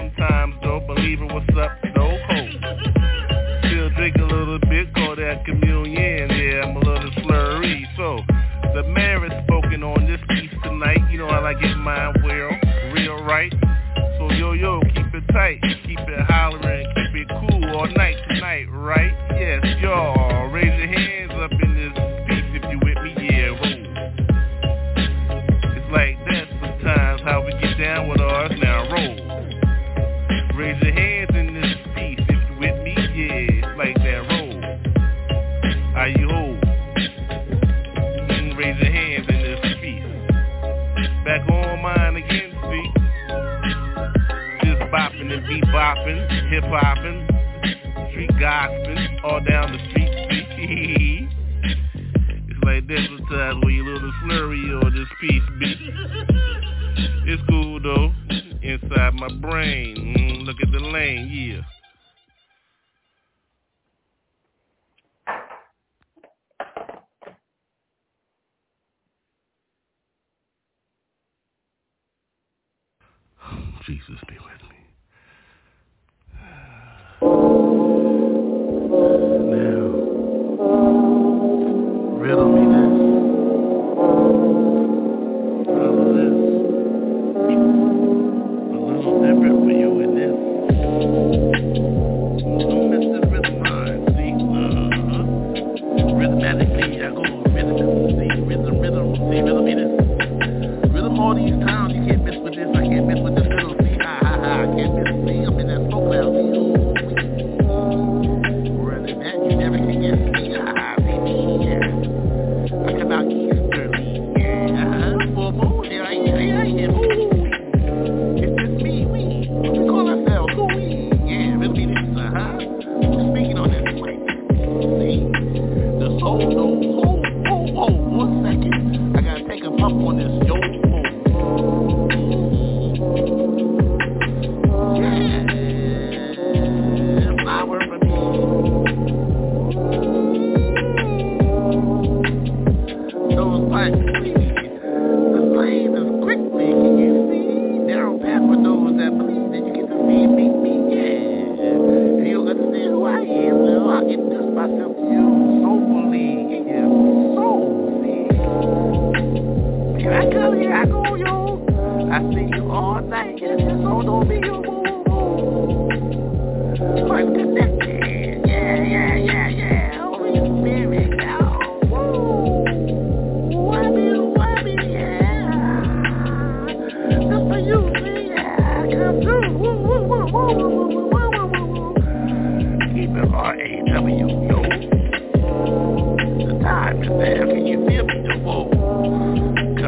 Jesus 73.89 74.19
be 74.27 74.35
with 74.35 74.69
me. 74.69 74.78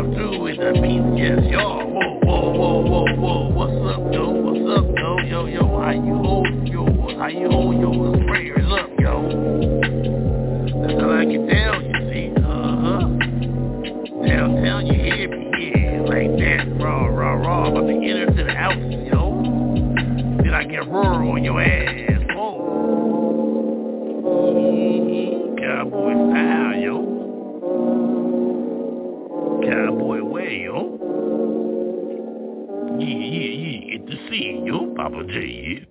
Come 0.01 0.15
through 0.15 0.41
with 0.41 0.57
the 0.57 0.71
beat, 0.81 1.21
yes, 1.21 1.37
y'all. 1.51 1.85
Whoa, 1.85 2.17
whoa, 2.23 2.49
whoa, 2.57 2.81
whoa, 2.81 3.10
Apotheke 35.11 35.90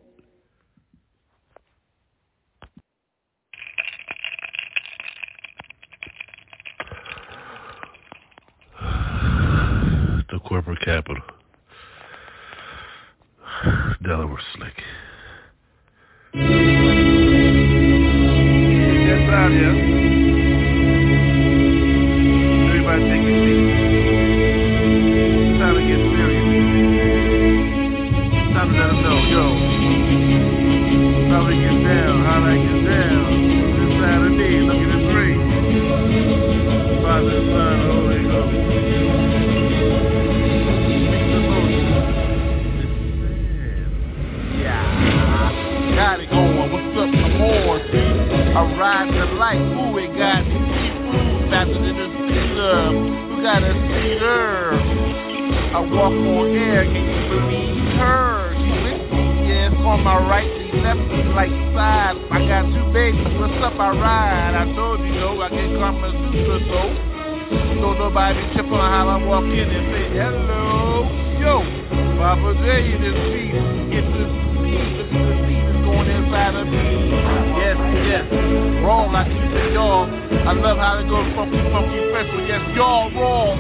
goes 81.11 81.27
funky, 81.35 81.59
funky, 81.75 81.99
fresh. 82.15 82.31
Yes, 82.47 82.63
y'all 82.79 83.11
wrong. 83.19 83.59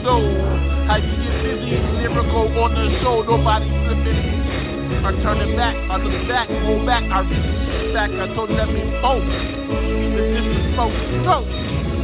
So, 0.00 0.16
how 0.88 0.96
you 0.96 1.12
get 1.20 1.44
busy 1.44 1.76
lyrical 2.00 2.48
on 2.56 2.72
the 2.72 2.88
show. 3.04 3.20
Nobody 3.20 3.68
flipping. 3.84 4.48
I 5.04 5.12
turn 5.20 5.44
it 5.44 5.52
back, 5.54 5.76
I 5.76 6.00
look 6.00 6.24
back, 6.26 6.48
go 6.48 6.80
back, 6.88 7.04
I 7.04 7.20
reach 7.28 7.92
back, 7.92 8.10
I 8.10 8.26
told 8.32 8.50
let 8.50 8.72
me 8.72 8.80
poke. 9.04 9.20
The 9.20 10.22
different 10.32 10.72
folks 10.72 11.04
go. 11.22 11.44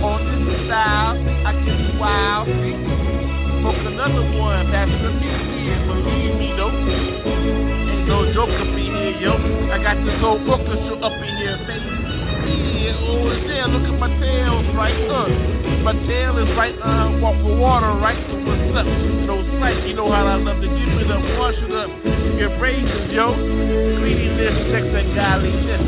On 0.04 0.20
this 0.20 0.68
style, 0.68 1.16
I 1.48 1.50
get 1.64 1.96
wild. 1.96 2.44
Smoke 2.44 3.80
another 3.88 4.28
one, 4.36 4.68
pass 4.68 4.92
the 4.92 5.08
here, 5.24 5.80
believe 5.88 6.36
me 6.36 6.52
though. 6.52 6.68
Ain't 6.68 8.04
no 8.06 8.28
joke 8.36 8.52
up 8.52 8.68
in 8.68 8.92
here, 8.92 9.16
yo. 9.24 9.32
I 9.72 9.80
got 9.80 9.96
this 10.04 10.20
whole 10.20 10.36
orchestra 10.44 11.00
up 11.00 11.16
in 11.16 11.36
here, 11.40 11.56
baby. 11.64 12.03
Yeah, 12.94 13.10
oh 13.10 13.32
yeah, 13.46 13.66
look 13.66 13.82
at 13.82 13.98
my 13.98 14.08
tail, 14.20 14.62
right. 14.74 14.94
My 15.82 15.92
tail 16.06 16.38
is 16.38 16.48
right, 16.56 16.74
uh, 16.78 17.18
walk 17.20 17.34
for 17.42 17.56
water, 17.56 17.92
right? 17.98 18.18
So 18.30 18.36
what's 18.38 18.76
up? 18.78 18.86
No 19.26 19.42
sight, 19.60 19.86
you 19.86 19.94
know 19.94 20.10
how 20.10 20.26
I 20.26 20.36
love 20.36 20.60
to 20.62 20.68
give 20.68 20.94
it 21.00 21.10
up, 21.10 21.22
wash 21.38 21.54
it 21.58 21.72
up, 21.72 21.90
get 22.38 22.60
raises, 22.60 23.12
yo. 23.12 23.34
Cleanliness, 23.34 24.70
sex, 24.70 24.86
and 24.86 25.14
godliness. 25.14 25.82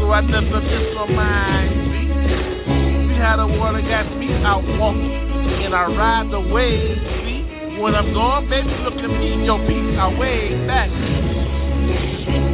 So 0.00 0.12
I 0.12 0.20
never 0.20 0.60
miss 0.60 0.94
my 0.94 1.06
mind, 1.08 1.70
see? 1.90 3.14
See 3.14 3.18
how 3.18 3.36
the 3.38 3.46
water 3.58 3.80
got 3.80 4.16
me 4.18 4.32
out 4.44 4.64
walking, 4.78 5.64
and 5.64 5.74
I 5.74 5.86
ride 5.86 6.30
the 6.30 6.40
wave, 6.40 6.98
see? 7.24 7.80
When 7.80 7.94
I'm 7.94 8.12
gone, 8.12 8.48
baby, 8.48 8.68
look 8.84 8.94
at 8.94 9.10
me, 9.10 9.44
yo, 9.44 9.58
peace, 9.66 9.98
I 9.98 10.18
wave 10.18 10.66
back. 10.66 11.25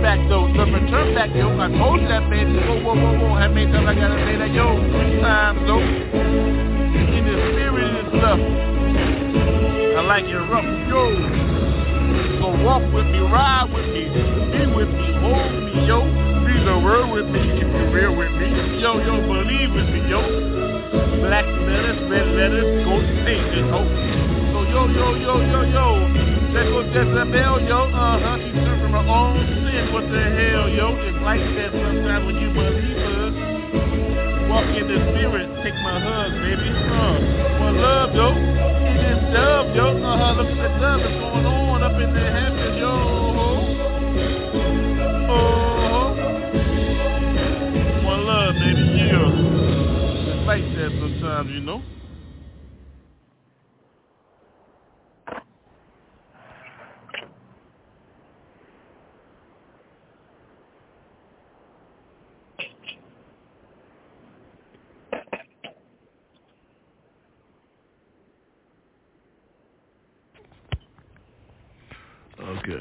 Back 0.02 0.18
though, 0.28 0.50
the 0.50 0.66
return 0.66 1.14
back, 1.14 1.30
yo. 1.30 1.46
I 1.62 1.70
told 1.78 2.02
you 2.02 2.08
that, 2.10 2.28
baby. 2.28 2.58
Whoa, 2.58 2.82
whoa, 2.82 2.98
whoa, 2.98 3.22
whoa. 3.22 3.38
How 3.38 3.46
many 3.46 3.70
times 3.70 3.86
I 3.86 3.94
gotta 3.94 4.18
say 4.26 4.34
that, 4.34 4.50
yo? 4.50 4.74
Three 4.90 5.22
times, 5.22 5.62
though. 5.62 5.78
In 5.78 7.22
the 7.22 7.34
spirit 7.54 7.86
and 7.86 8.08
stuff. 8.18 8.40
I 9.94 10.02
like 10.02 10.26
it 10.26 10.42
rough, 10.50 10.66
yo. 10.90 11.06
So 12.42 12.50
walk 12.66 12.82
with 12.90 13.06
me, 13.14 13.22
ride 13.30 13.70
with 13.70 13.86
me, 13.94 14.10
be 14.10 14.66
with 14.74 14.90
me, 14.90 15.06
hold 15.22 15.54
me, 15.70 15.86
yo. 15.86 16.02
Be 16.50 16.54
the 16.66 16.82
word 16.82 17.06
with 17.14 17.30
me, 17.30 17.38
keep 17.54 17.70
it 17.70 17.86
real 17.94 18.16
with 18.18 18.32
me. 18.34 18.82
Yo, 18.82 18.98
yo, 19.06 19.22
believe 19.22 19.70
with 19.70 19.86
me, 19.86 20.02
yo. 20.10 20.18
Black 21.22 21.46
letters, 21.46 22.10
red 22.10 22.26
letters, 22.26 22.84
gold 22.84 23.06
pages, 23.22 23.70
ho. 23.70 24.31
So 24.52 24.60
yo, 24.68 24.84
yo, 24.84 25.16
yo, 25.16 25.40
yo, 25.40 25.60
yo. 25.64 25.86
There 26.52 26.68
goes 26.68 26.84
Jezebel, 26.92 27.64
yo. 27.64 27.88
Uh-huh, 27.88 28.36
she's 28.36 28.52
serving 28.68 28.92
her 28.92 29.06
own 29.08 29.40
sin. 29.64 29.88
What 29.96 30.04
the 30.12 30.20
hell, 30.20 30.68
yo? 30.68 30.92
It's 31.00 31.16
like 31.24 31.40
that 31.56 31.72
sometimes 31.72 32.26
when 32.28 32.36
you 32.36 32.52
believe 32.52 33.00
us. 33.00 33.32
Walk 34.52 34.68
in 34.76 34.84
the 34.84 35.00
spirit, 35.08 35.48
take 35.64 35.72
my 35.80 35.96
hug, 35.96 36.36
baby. 36.44 36.68
Uh, 36.68 37.64
one 37.64 37.80
love, 37.80 38.12
yo. 38.12 38.28
It 38.36 39.00
is 39.08 39.24
dove, 39.32 39.72
yo. 39.72 39.96
Uh-huh, 39.96 40.36
look 40.36 40.52
at 40.52 40.60
the 40.60 40.68
dove 40.76 41.00
that's 41.00 41.16
going 41.16 41.48
on 41.48 41.80
up 41.82 41.96
in 41.96 42.12
the 42.12 42.20
heavens, 42.20 42.76
yo. 42.76 42.92
Oh, 45.32 46.12
one 48.04 48.22
love, 48.28 48.52
baby. 48.60 48.84
Yeah. 49.00 49.32
It's 49.32 50.44
like 50.44 50.60
that 50.76 50.92
sometimes, 51.00 51.48
you 51.48 51.64
know. 51.64 51.80
Okay. 72.62 72.80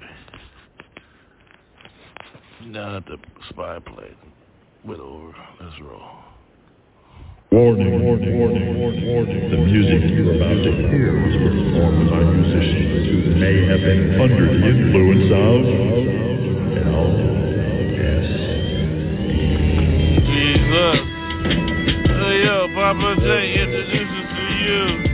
Now 2.68 2.94
that 2.94 3.06
the 3.08 3.18
spy 3.50 3.80
plate 3.80 4.18
went 4.86 5.00
over, 5.00 5.34
let's 5.60 5.82
roll. 5.82 6.04
Warning, 7.52 8.04
warning, 8.04 8.38
warning, 8.38 8.78
warning, 8.78 9.08
warning. 9.08 9.50
The 9.50 9.58
music 9.58 10.12
you're 10.12 10.36
about 10.36 10.64
to 10.64 10.72
hear 10.72 11.18
was 11.18 11.34
performed 11.34 12.10
by 12.12 12.22
musicians 12.22 13.10
who 13.10 13.36
may 13.40 13.66
have 13.66 13.82
been 13.82 14.22
under 14.22 14.46
the 14.54 14.62
influence 14.70 15.32
of, 15.34 15.66
and 16.78 16.94
yes, 17.98 18.26
Jesus. 20.30 21.02
Hey, 22.06 22.38
yo, 22.46 22.70
Papa 22.76 23.16
J 23.20 23.30
introduces 23.64 24.30
to 24.30 24.46
you 24.62 25.11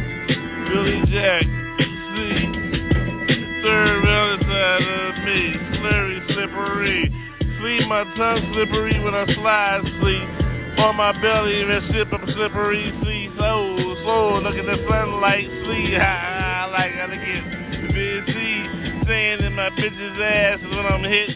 tongue 8.18 8.50
slippery 8.54 8.98
when 9.00 9.14
I 9.14 9.26
slide 9.36 9.86
sleep. 10.02 10.28
On 10.78 10.96
my 10.96 11.10
belly, 11.22 11.62
and 11.62 11.94
sip 11.94 12.14
up 12.14 12.22
slippery 12.34 12.94
sleep. 13.02 13.32
So, 13.38 13.78
so, 14.06 14.38
look 14.42 14.54
at 14.58 14.66
the 14.66 14.78
sunlight, 14.90 15.50
sleep. 15.66 15.94
Ha, 15.98 16.06
I 16.06 16.70
like 16.70 16.94
to 16.94 17.18
get 17.18 17.94
busy. 17.94 18.54
Staying 19.06 19.42
in 19.42 19.54
my 19.54 19.70
bitch's 19.74 20.18
ass 20.22 20.62
when 20.62 20.86
I'm 20.86 21.04
hit. 21.04 21.34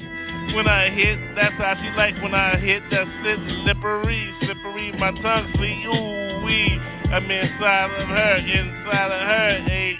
When 0.53 0.67
I 0.67 0.89
hit, 0.89 1.17
that's 1.35 1.55
how 1.57 1.73
she 1.73 1.89
like 1.97 2.21
when 2.21 2.35
I 2.35 2.57
hit. 2.57 2.83
That's 2.91 3.09
it, 3.25 3.39
slippery, 3.63 4.29
slippery. 4.41 4.91
My 4.97 5.11
tongue 5.21 5.53
sleep. 5.57 5.85
Ooh 5.85 6.45
wee. 6.45 6.77
I'm 7.13 7.29
inside 7.29 7.91
of 7.97 8.07
her, 8.09 8.35
inside 8.37 9.11
of 9.11 9.21
her. 9.25 9.63
Hey, 9.65 9.99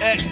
X. 0.00 0.22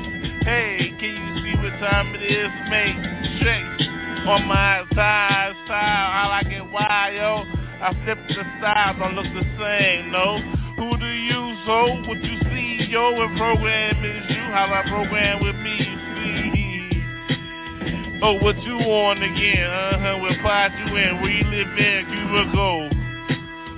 Hey, 0.44 0.96
can 1.00 1.12
you 1.12 1.28
see 1.44 1.56
what 1.60 1.76
time 1.80 2.14
it 2.14 2.24
is? 2.24 2.48
mate? 2.68 3.40
straight 3.40 3.88
on 4.28 4.46
my 4.46 4.84
side, 4.94 5.54
style. 5.68 6.08
I 6.16 6.26
like 6.40 6.48
it 6.48 6.64
why, 6.72 7.12
yo. 7.12 7.44
I 7.78 7.92
flip 8.02 8.18
the 8.26 8.42
style, 8.58 8.96
don't 8.98 9.14
look 9.14 9.28
the 9.36 9.44
same, 9.60 10.10
no. 10.10 10.40
Who 10.80 10.96
do 10.96 11.06
you 11.06 11.54
so? 11.68 12.08
What 12.08 12.18
you 12.24 12.40
see, 12.48 12.88
yo? 12.88 13.12
What 13.12 13.36
program 13.36 14.02
is 14.02 14.24
you? 14.32 14.42
How 14.50 14.72
I 14.72 14.82
program 14.88 15.44
with 15.44 15.54
me, 15.60 15.76
you 15.76 15.98
see? 16.16 16.58
Oh, 18.24 18.40
what 18.42 18.56
you 18.64 18.80
on 18.80 19.22
again? 19.22 19.68
Uh-huh, 19.68 20.18
what 20.18 20.40
part 20.40 20.72
you 20.72 20.96
in? 20.96 21.20
Where 21.20 21.30
you 21.30 21.44
live 21.44 21.76
in? 21.76 22.06
Cuba 22.08 22.50
go. 22.56 22.88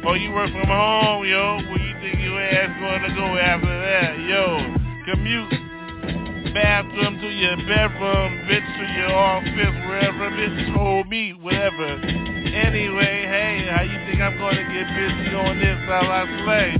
Oh, 0.06 0.14
you 0.14 0.30
work 0.32 0.50
from 0.50 0.66
home, 0.66 1.26
yo. 1.26 1.58
Where 1.68 1.82
you 1.82 1.94
think 2.00 2.22
your 2.22 2.40
ass 2.40 2.70
gonna 2.80 3.14
go 3.14 3.36
after 3.36 3.66
that, 3.66 4.18
yo? 4.22 4.62
Commute 5.04 5.69
bathroom 6.52 7.18
to 7.20 7.28
your 7.28 7.56
bedroom, 7.68 8.30
bitch, 8.50 8.66
to 8.78 8.84
your 8.98 9.12
office, 9.12 9.76
wherever, 9.86 10.30
bitch, 10.30 10.74
hold 10.74 11.08
me, 11.08 11.32
whatever. 11.40 12.00
Anyway, 12.50 13.26
hey, 13.26 13.68
how 13.70 13.82
you 13.82 13.98
think 14.06 14.20
I'm 14.20 14.36
gonna 14.38 14.62
get 14.66 14.86
busy 14.90 15.34
on 15.34 15.58
this 15.58 15.78
while 15.86 16.10
I 16.10 16.26
slay? 16.42 16.70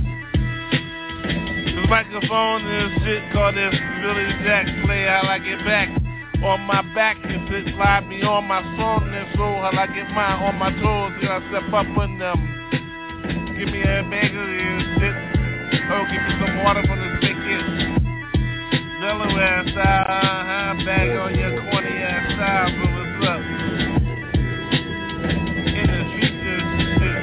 This 1.75 1.87
microphone 1.89 2.65
and 2.65 2.91
this 2.91 3.03
shit 3.03 3.23
called 3.31 3.55
this 3.55 3.71
Billy 3.71 4.27
Jack 4.43 4.67
play 4.83 5.05
how 5.07 5.23
I 5.27 5.39
get 5.39 5.63
back 5.63 5.89
on 6.43 6.61
my 6.61 6.81
back 6.95 7.17
and 7.23 7.47
sit 7.47 7.73
slide 7.75 8.07
me 8.07 8.23
on 8.23 8.45
my 8.45 8.61
phone 8.75 9.13
and 9.13 9.29
so 9.37 9.45
how 9.61 9.71
I 9.71 9.87
get 9.87 10.09
mine 10.11 10.41
on 10.43 10.55
my 10.57 10.71
toes 10.81 11.13
till 11.21 11.31
I 11.31 11.39
step 11.49 11.71
up 11.71 11.97
on 11.97 12.17
them. 12.17 12.39
Give 13.57 13.69
me 13.69 13.81
a 13.81 14.03
bagel 14.09 14.41
and 14.41 14.81
shit. 14.99 15.15
Oh, 15.91 16.03
give 16.11 16.21
me 16.23 16.33
some 16.41 16.63
water 16.63 16.83
from 16.87 16.99
the 16.99 17.21
spigot. 19.01 19.17
Delaware 19.19 19.63
style, 19.71 20.05
uh-huh, 20.07 20.85
back 20.85 21.09
on 21.19 21.33
your 21.35 21.57
corny 21.61 21.89
ass 21.89 22.33
style, 22.33 22.69
but 22.77 22.89
what's 22.93 23.25
up? 23.27 23.41
In 25.25 25.87
the 25.89 26.01
future, 26.13 26.61
shit. 27.01 27.21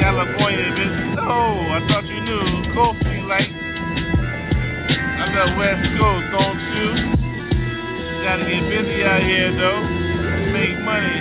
California, 0.00 0.68
bitch. 0.74 1.14
No, 1.14 1.38
I 1.70 1.78
thought 1.88 2.06
you 2.06 2.20
knew. 2.20 2.46
Coasty 2.74 3.18
like. 3.26 3.50
I 4.90 5.24
love 5.34 5.56
West 5.58 5.86
Coast, 5.98 6.26
don't 6.32 6.60
you? 6.74 6.88
Gotta 8.24 8.44
get 8.44 8.62
busy 8.68 9.04
out 9.04 9.22
here, 9.22 9.52
though. 9.54 9.82
Make 10.52 10.78
money. 10.82 11.18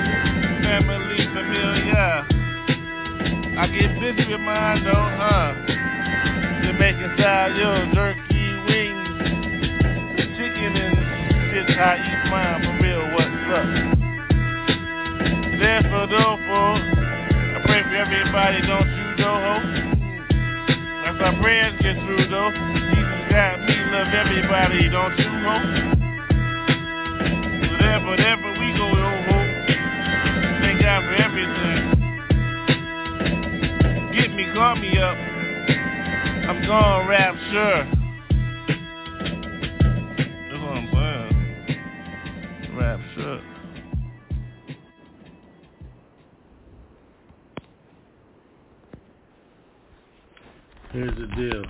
Family, 0.64 1.26
familiar. 1.34 2.26
I 3.58 3.68
get 3.68 4.00
busy 4.00 4.26
with 4.30 4.42
mine, 4.42 4.84
though, 4.84 4.94
huh? 4.94 5.54
Jamaican 6.64 7.12
style, 7.18 7.52
yo, 7.58 7.94
jerky 7.94 8.27
I 11.78 11.94
eat 12.02 12.26
mine 12.32 12.58
for 12.66 12.74
real, 12.82 13.06
what's 13.14 13.30
up? 13.54 13.70
Therefore, 15.62 16.08
therefore, 16.10 16.74
I 16.74 17.62
pray 17.66 17.82
for 17.86 17.96
everybody, 18.02 18.66
don't 18.66 18.90
you 18.90 19.14
know, 19.22 19.38
ho? 19.38 19.62
That's 21.06 21.22
our 21.22 21.38
prayers 21.40 21.78
get 21.82 21.96
through, 22.02 22.26
though. 22.34 22.50
Jesus 22.50 23.30
got 23.30 23.62
me, 23.62 23.78
love 23.94 24.10
everybody, 24.10 24.90
don't 24.90 25.18
you, 25.22 25.30
ho? 25.46 25.58
So 27.62 27.74
therefore, 27.78 28.18
therefore, 28.18 28.54
we 28.58 28.74
go, 28.74 28.90
ho, 28.98 29.14
ho. 29.30 29.38
Thank 30.66 30.82
God 30.82 31.06
for 31.06 31.14
everything. 31.22 31.82
Get 34.18 34.34
me, 34.34 34.50
call 34.56 34.76
me 34.78 34.98
up. 34.98 35.18
I'm 36.50 36.66
gonna 36.66 37.08
rap, 37.08 37.36
sure. 37.52 37.97
Here's 50.98 51.16
the 51.16 51.28
deal. 51.36 51.64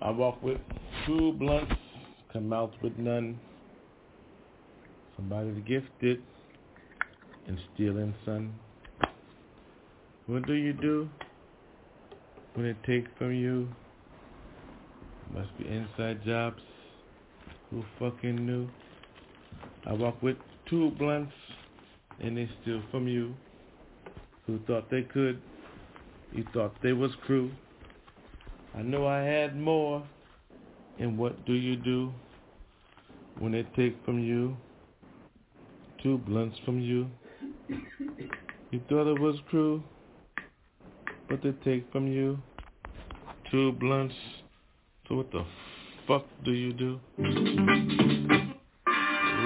I 0.00 0.10
walk 0.10 0.40
with 0.44 0.58
two 1.04 1.32
blunts, 1.32 1.74
come 2.32 2.52
out 2.52 2.72
with 2.84 2.96
none. 2.96 3.36
Somebody's 5.16 5.60
gifted 5.66 6.22
and 7.48 7.58
stealing, 7.74 8.14
son. 8.24 8.54
What 10.26 10.46
do 10.46 10.52
you 10.52 10.72
do 10.72 11.08
when 12.54 12.64
it 12.64 12.76
takes 12.84 13.10
from 13.18 13.34
you? 13.34 13.68
Must 15.34 15.58
be 15.58 15.66
inside 15.66 16.24
jobs. 16.24 16.62
Who 17.70 17.82
fucking 17.98 18.46
knew? 18.46 18.68
I 19.84 19.94
walk 19.94 20.22
with 20.22 20.36
two 20.68 20.92
blunts 20.92 21.34
and 22.20 22.36
they 22.36 22.48
steal 22.62 22.82
from 22.92 23.08
you. 23.08 23.34
Who 24.46 24.60
thought 24.68 24.88
they 24.92 25.02
could? 25.02 25.42
You 26.30 26.46
thought 26.54 26.72
they 26.84 26.92
was 26.92 27.10
crew. 27.26 27.50
I 28.76 28.82
know 28.82 29.06
I 29.06 29.20
had 29.20 29.56
more. 29.56 30.02
And 30.98 31.16
what 31.16 31.46
do 31.46 31.54
you 31.54 31.76
do 31.76 32.12
when 33.38 33.52
they 33.52 33.62
take 33.74 33.96
from 34.04 34.18
you 34.22 34.56
two 36.02 36.18
blunts 36.18 36.58
from 36.64 36.78
you? 36.78 37.06
You 38.70 38.80
thought 38.88 39.10
it 39.10 39.18
was 39.18 39.36
crew, 39.48 39.82
but 41.28 41.42
they 41.42 41.52
take 41.64 41.90
from 41.90 42.06
you 42.06 42.38
two 43.50 43.72
blunts. 43.72 44.14
So 45.08 45.16
what 45.16 45.32
the 45.32 45.44
fuck 46.06 46.24
do 46.44 46.52
you 46.52 46.72
do? 46.72 47.00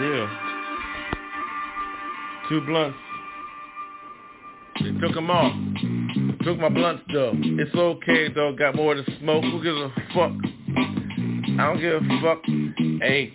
Real. 0.01 0.29
Two 2.49 2.61
blunts. 2.67 2.99
They 4.83 4.91
took 5.01 5.15
them 5.15 5.31
off. 5.31 6.04
Took 6.44 6.59
my 6.59 6.68
blunts 6.68 7.04
though. 7.11 7.33
It's 7.35 7.74
okay 7.74 8.28
though. 8.35 8.54
Got 8.54 8.74
more 8.74 8.94
to 8.94 9.02
smoke. 9.18 9.44
Who 9.44 9.62
gives 9.62 9.78
a 9.78 9.90
fuck? 10.12 10.33
I 11.59 11.72
don't 11.72 11.80
give 11.80 11.94
a 11.94 12.20
fuck. 12.20 12.42
Hey, 13.00 13.33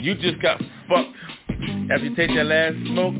you 0.00 0.14
just 0.14 0.40
got 0.40 0.62
fucked 0.88 1.10
after 1.90 2.04
you 2.04 2.14
take 2.14 2.30
that 2.36 2.44
last 2.44 2.76
smoke. 2.86 3.14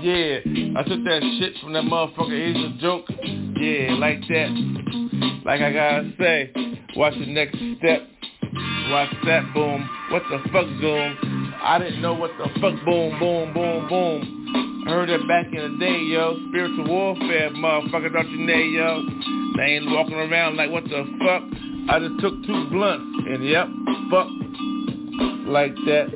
Yeah, 0.00 0.38
I 0.78 0.82
took 0.84 1.04
that 1.04 1.20
shit 1.38 1.60
from 1.60 1.74
that 1.74 1.84
motherfucker. 1.84 2.30
Here's 2.30 2.56
a 2.56 2.78
joke. 2.80 3.04
Yeah, 3.60 3.94
like 3.98 4.20
that. 4.28 5.42
Like 5.44 5.60
I 5.60 5.72
gotta 5.72 6.12
say, 6.18 6.52
watch 6.96 7.12
the 7.18 7.26
next 7.26 7.58
step. 7.78 8.08
Watch 8.90 9.14
that 9.26 9.52
boom. 9.52 9.86
What 10.10 10.22
the 10.30 10.38
fuck 10.50 10.66
boom? 10.80 11.54
I 11.62 11.78
didn't 11.78 12.00
know 12.00 12.14
what 12.14 12.30
the 12.38 12.48
fuck 12.58 12.82
boom, 12.86 13.18
boom, 13.18 13.52
boom, 13.52 13.88
boom. 13.88 14.37
Heard 14.88 15.10
it 15.10 15.28
back 15.28 15.44
in 15.52 15.72
the 15.72 15.78
day, 15.78 15.98
yo. 16.00 16.34
Spiritual 16.48 16.88
warfare, 16.88 17.50
motherfucker, 17.50 18.10
don't 18.10 18.30
you 18.30 18.38
know, 18.38 18.54
yo? 18.54 19.02
They 19.58 19.76
ain't 19.76 19.90
walking 19.90 20.14
around 20.14 20.56
like, 20.56 20.70
what 20.70 20.84
the 20.84 21.04
fuck? 21.20 21.42
I 21.90 21.98
just 21.98 22.18
took 22.20 22.32
two 22.46 22.70
blunts, 22.70 23.04
and 23.28 23.44
yep, 23.44 23.68
fuck, 24.10 24.28
like 25.44 25.74
that. 25.84 26.08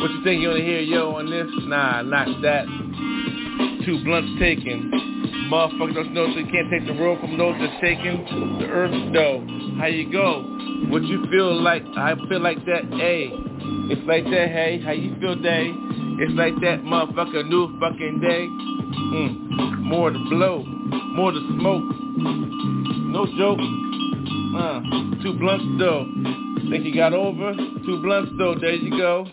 What 0.00 0.10
you 0.10 0.24
think 0.24 0.42
you 0.42 0.48
wanna 0.48 0.64
hear, 0.64 0.80
yo, 0.80 1.14
on 1.14 1.30
this? 1.30 1.46
Nah, 1.68 2.02
not 2.02 2.42
that. 2.42 2.66
Two 3.86 4.02
blunts 4.02 4.40
taken. 4.40 4.90
Motherfucker, 5.52 5.94
don't 5.94 6.06
you 6.06 6.14
know 6.14 6.26
so 6.34 6.40
you 6.40 6.50
can't 6.50 6.70
take 6.72 6.86
the 6.88 7.00
world 7.00 7.20
from 7.20 7.38
those 7.38 7.54
that's 7.60 7.80
shaking? 7.80 8.58
The 8.58 8.66
earth, 8.66 9.12
though. 9.12 9.46
How 9.78 9.86
you 9.86 10.10
go? 10.10 10.42
What 10.90 11.04
you 11.04 11.24
feel 11.30 11.62
like? 11.62 11.84
I 11.96 12.16
feel 12.28 12.40
like 12.40 12.58
that, 12.66 12.86
hey. 12.98 13.30
It's 13.86 14.02
like 14.08 14.24
that, 14.24 14.48
hey. 14.50 14.82
How 14.84 14.90
you 14.90 15.14
feel, 15.20 15.36
day? 15.36 15.70
It's 16.16 16.32
like 16.34 16.54
that 16.60 16.84
motherfucker 16.84 17.48
new 17.48 17.78
fucking 17.80 18.20
day. 18.20 18.46
Mm. 18.46 19.82
More 19.82 20.10
to 20.10 20.18
blow, 20.30 20.62
more 20.62 21.32
to 21.32 21.40
smoke. 21.58 21.82
No 23.10 23.26
joke. 23.36 23.58
Uh, 24.54 24.80
two 25.22 25.34
blunts 25.38 25.66
though. 25.78 26.06
Think 26.70 26.84
you 26.84 26.94
got 26.94 27.12
over? 27.12 27.52
Two 27.84 28.00
blunts 28.00 28.32
though, 28.38 28.54
there 28.54 28.74
you 28.74 28.90
go. 28.96 29.24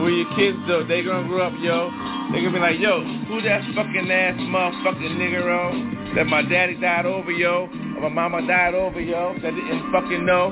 Where 0.00 0.10
your 0.10 0.28
kids 0.36 0.58
though, 0.68 0.84
they 0.86 1.02
gonna 1.02 1.26
grow 1.26 1.46
up, 1.46 1.54
yo. 1.60 1.90
They 2.32 2.44
gonna 2.44 2.52
be 2.52 2.58
like, 2.60 2.78
yo, 2.78 3.02
who 3.26 3.40
that 3.42 3.62
fucking 3.74 4.10
ass 4.10 4.36
motherfucking 4.38 5.16
nigga, 5.16 5.40
yo? 5.40 6.14
That 6.14 6.26
my 6.26 6.42
daddy 6.42 6.74
died 6.74 7.06
over, 7.06 7.32
yo. 7.32 7.68
Or 7.96 8.02
my 8.02 8.28
mama 8.28 8.46
died 8.46 8.74
over, 8.74 9.00
yo. 9.00 9.32
That 9.42 9.54
didn't 9.54 9.90
fucking 9.92 10.26
know. 10.26 10.50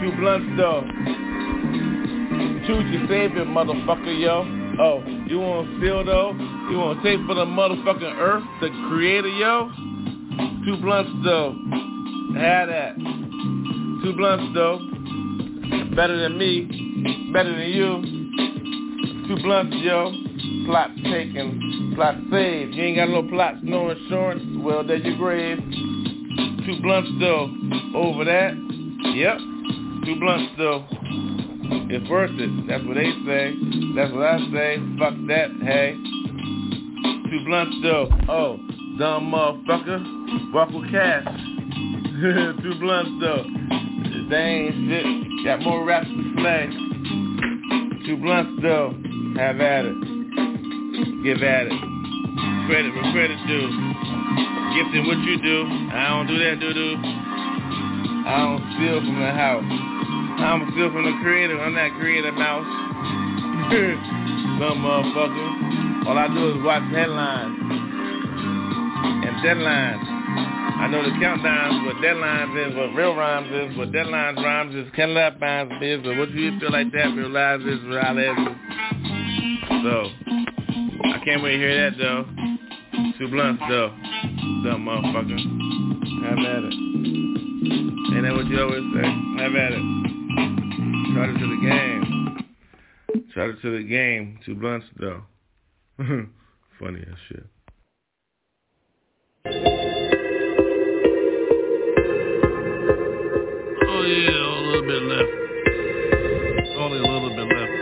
Two 0.00 0.16
blunts 0.16 0.48
though. 0.56 0.82
Choose 2.66 2.90
your 2.90 3.06
favorite 3.06 3.48
motherfucker, 3.48 4.18
yo. 4.18 4.65
Oh, 4.78 5.02
you 5.26 5.38
want 5.38 5.80
feel 5.80 6.04
though? 6.04 6.32
You 6.70 6.76
want 6.76 7.02
take 7.02 7.18
for 7.26 7.34
the 7.34 7.46
motherfucking 7.46 8.18
earth, 8.18 8.44
the 8.60 8.68
creator, 8.88 9.28
yo? 9.28 9.70
Two 10.66 10.76
blunts 10.82 11.10
though. 11.24 11.56
Had 12.34 12.66
that. 12.66 12.96
Two 12.96 14.12
blunts 14.14 14.52
though. 14.52 14.78
Better 15.96 16.20
than 16.20 16.36
me. 16.36 17.30
Better 17.32 17.56
than 17.56 17.70
you. 17.70 19.26
Two 19.28 19.42
blunts, 19.42 19.74
yo. 19.80 20.12
Plot 20.66 20.90
taken. 21.04 21.92
Plot 21.94 22.16
saved. 22.30 22.74
You 22.74 22.82
ain't 22.82 22.96
got 22.96 23.08
no 23.08 23.22
plots, 23.22 23.58
no 23.62 23.88
insurance. 23.88 24.42
Well, 24.58 24.86
there's 24.86 25.02
your 25.04 25.16
grave. 25.16 25.56
Two 25.56 26.82
blunts 26.82 27.10
though. 27.18 27.50
Over 27.94 28.24
that. 28.26 28.52
Yep. 29.14 29.38
Two 30.04 30.20
blunts 30.20 30.52
though. 30.58 30.84
It's 31.88 32.10
worth 32.10 32.32
it. 32.34 32.66
That's 32.66 32.84
what 32.84 32.94
they 32.94 33.12
say. 33.24 33.54
That's 33.94 34.12
what 34.12 34.26
I 34.26 34.38
say. 34.52 34.82
Fuck 34.98 35.14
that. 35.28 35.50
Hey. 35.62 35.94
Two 37.30 37.44
blunts 37.46 37.76
though. 37.82 38.08
Oh, 38.28 38.58
dumb 38.98 39.30
motherfucker. 39.30 40.02
With 40.74 40.90
cash. 40.90 41.24
Two 42.62 42.74
blunts 42.80 43.12
though. 43.20 43.44
They 44.30 44.36
ain't 44.36 44.74
shit. 44.88 45.44
Got 45.44 45.62
more 45.62 45.84
raps 45.84 46.08
to 46.08 46.34
play. 46.36 46.66
Two 48.04 48.16
blunts 48.16 48.62
though. 48.62 48.90
Have 49.36 49.60
at 49.60 49.84
it. 49.84 49.94
Give 51.22 51.42
at 51.42 51.66
it. 51.66 51.80
Credit 52.66 52.94
where 52.94 53.12
credit 53.12 53.38
due. 53.46 53.70
Gifting 54.74 55.06
what 55.06 55.18
you 55.22 55.40
do. 55.40 55.66
I 55.94 56.08
don't 56.08 56.26
do 56.26 56.38
that 56.38 56.58
doo 56.58 56.74
doo. 56.74 56.96
I 58.26 58.38
don't 58.42 58.74
steal 58.74 59.00
from 59.00 59.20
the 59.20 59.30
house. 59.30 59.95
I'm 60.38 60.70
still 60.72 60.92
from 60.92 61.04
the 61.04 61.18
creator. 61.22 61.58
I'm 61.60 61.74
that 61.74 61.92
creator 61.98 62.32
mouse. 62.32 62.66
Some 64.60 64.78
motherfucker. 64.84 66.06
All 66.06 66.16
I 66.16 66.28
do 66.28 66.56
is 66.56 66.64
watch 66.64 66.82
headlines 66.92 67.58
and 69.26 69.36
deadlines. 69.44 70.16
I 70.78 70.88
know 70.88 71.02
the 71.02 71.10
countdowns, 71.16 71.86
what 71.86 71.96
deadlines 71.96 72.68
is, 72.68 72.76
what 72.76 72.94
real 72.94 73.16
rhymes 73.16 73.48
is, 73.50 73.76
what 73.78 73.92
deadlines 73.92 74.36
rhymes 74.36 74.74
is, 74.74 74.86
Lap 75.08 75.40
binds 75.40 75.74
is, 75.82 76.00
but 76.04 76.16
what 76.16 76.28
do 76.28 76.38
you 76.38 76.60
feel 76.60 76.70
like 76.70 76.92
that 76.92 77.14
realize 77.16 77.60
is 77.60 77.82
reality. 77.84 78.28
So, 79.82 80.10
I 81.10 81.22
can't 81.24 81.42
wait 81.42 81.52
to 81.52 81.58
hear 81.58 81.90
that 81.90 81.98
though. 81.98 82.24
Two 83.18 83.28
blunts 83.28 83.62
though. 83.68 83.88
Dumb 84.64 84.84
motherfucker. 84.84 85.40
Have 86.28 86.38
at 86.38 86.64
it. 86.64 86.74
Ain't 88.14 88.22
that 88.22 88.34
what 88.34 88.46
you 88.46 88.60
always 88.60 88.84
say? 88.94 89.42
Have 89.42 89.54
at 89.54 89.72
it. 89.72 90.05
Shot 91.16 91.30
it 91.30 91.38
to 91.38 91.46
the 91.48 91.56
game. 91.62 92.44
Shot 93.34 93.48
it 93.48 93.56
to 93.62 93.70
the 93.78 93.84
game. 93.88 94.38
Two 94.44 94.54
blunts 94.54 94.84
though. 95.00 95.22
Funny 95.98 97.00
as 97.00 97.16
shit. 97.26 97.46
Oh 99.46 99.50
yeah, 104.02 104.28
a 104.28 104.60
little 104.60 104.82
bit 104.82 105.02
left. 105.04 105.32
Only 106.76 106.98
a 106.98 107.00
little 107.00 107.30
bit 107.30 107.48
left. 107.56 107.72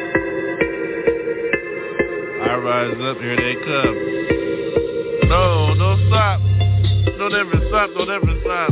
I 2.40 2.54
rise 2.54 2.94
up, 3.02 3.18
here 3.18 3.34
they 3.34 3.56
come. 3.64 3.96
No, 5.28 5.74
don't 5.76 6.06
stop. 6.06 6.40
Don't 7.18 7.34
ever 7.34 7.58
stop, 7.66 7.90
don't 7.94 8.10
ever 8.10 8.40
stop. 8.42 8.70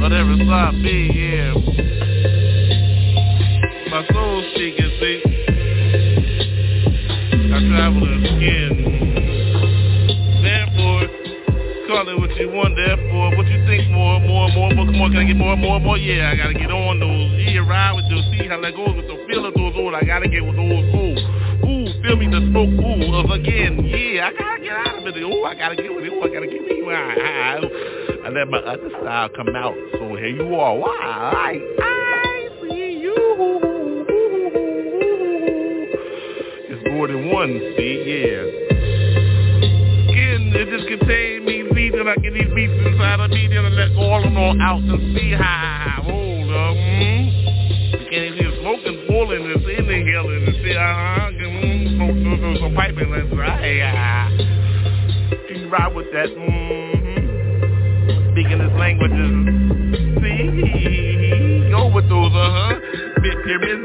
Don't 0.00 0.12
ever 0.12 0.36
stop 0.44 0.74
me, 0.74 1.10
yeah. 1.14 1.54
My 3.92 4.00
soul 4.08 4.40
speaking, 4.54 4.88
see. 5.04 5.20
I 7.52 7.60
travel 7.68 8.08
in 8.08 8.24
skin. 8.24 8.72
Therefore, 10.40 11.04
call 11.92 12.08
it 12.08 12.16
what 12.18 12.32
you 12.40 12.48
want, 12.56 12.72
therefore, 12.74 13.36
what 13.36 13.46
you 13.48 13.60
think 13.68 13.90
more, 13.90 14.18
more, 14.20 14.48
more, 14.56 14.72
more, 14.72 14.86
come 14.86 14.96
on, 14.96 15.12
can 15.12 15.20
I 15.20 15.24
get 15.24 15.36
more, 15.36 15.56
more, 15.58 15.78
more? 15.78 15.98
Yeah, 15.98 16.30
I 16.32 16.36
gotta 16.36 16.54
get 16.54 16.70
on 16.72 17.00
those. 17.00 17.36
Yeah, 17.36 17.68
ride 17.68 17.92
with 17.92 18.08
those, 18.08 18.24
see 18.32 18.48
how 18.48 18.58
that 18.62 18.74
goes 18.74 18.96
with 18.96 19.08
the 19.08 19.26
feel 19.28 19.44
of 19.44 19.52
those 19.52 19.74
old. 19.76 19.92
I 19.94 20.00
gotta 20.08 20.26
get 20.26 20.40
with 20.40 20.56
those, 20.56 20.72
ooh. 20.72 21.12
Ooh, 21.68 21.84
feel 22.00 22.16
me, 22.16 22.32
the 22.32 22.40
smoke, 22.48 22.72
ooh, 22.72 23.12
of 23.12 23.28
again. 23.28 23.84
Yeah, 23.84 24.28
I 24.28 24.32
gotta 24.32 24.62
get 24.62 24.72
out 24.72 24.96
of 24.96 25.06
it. 25.06 25.20
Ooh, 25.20 25.44
I 25.44 25.54
gotta 25.54 25.76
get 25.76 25.94
with 25.94 26.04
it. 26.04 26.12
Ooh, 26.16 26.24
I 26.24 26.32
gotta 26.32 26.48
get 26.48 26.64
me. 26.64 26.80
I, 26.88 26.96
I, 26.96 28.26
I 28.26 28.28
let 28.30 28.48
my 28.48 28.58
other 28.58 28.88
style 28.88 29.28
come 29.36 29.54
out. 29.54 29.76
So 29.92 30.16
here 30.16 30.28
you 30.28 30.56
are. 30.56 30.76
Why? 30.76 30.96
I, 30.96 31.60
I 31.82 31.91
71, 37.12 37.76
see, 37.76 38.08
yeah. 38.08 38.40
Skin, 40.08 40.48
it 40.56 40.64
just 40.72 40.88
contains 40.88 41.44
me 41.44 41.68
beats, 41.74 41.92
and 41.98 42.08
I 42.08 42.14
get 42.16 42.32
these 42.32 42.48
beats 42.54 42.72
inside 42.72 43.20
of 43.20 43.28
me, 43.30 43.48
then 43.48 43.66
I 43.66 43.68
let 43.68 43.94
all 43.96 44.16
of 44.16 44.22
them 44.32 44.60
out 44.60 44.80
and 44.80 45.14
see 45.16 45.32
how 45.32 45.44
I 45.44 46.00
hold 46.00 46.48
up, 46.48 46.72
mm-hmm. 46.72 47.28
And 48.12 48.24
it's 48.32 48.56
smoking, 48.60 49.04
pulling, 49.08 49.44
it's 49.44 49.60
inhaling, 49.60 50.44
and 50.48 50.56
see, 50.64 50.72
uh-huh, 50.72 51.36
mm, 51.36 51.96
smoke, 51.96 52.16
smoke, 52.16 52.40
smoke, 52.40 52.56
some 52.64 52.72
piping, 52.74 53.10
that's 53.12 53.28
right, 53.36 53.80
uh, 53.84 54.32
Can 55.48 55.56
you 55.60 55.68
ride 55.68 55.92
with 55.94 56.08
that, 56.16 56.32
mm-hmm. 56.32 58.32
Speaking 58.32 58.56
his 58.56 58.72
languages, 58.80 59.36
see, 60.16 61.68
go 61.68 61.92
with 61.92 62.08
those, 62.08 62.32
uh-huh, 62.32 62.72
bit 63.20 63.36
pyramids, 63.44 63.84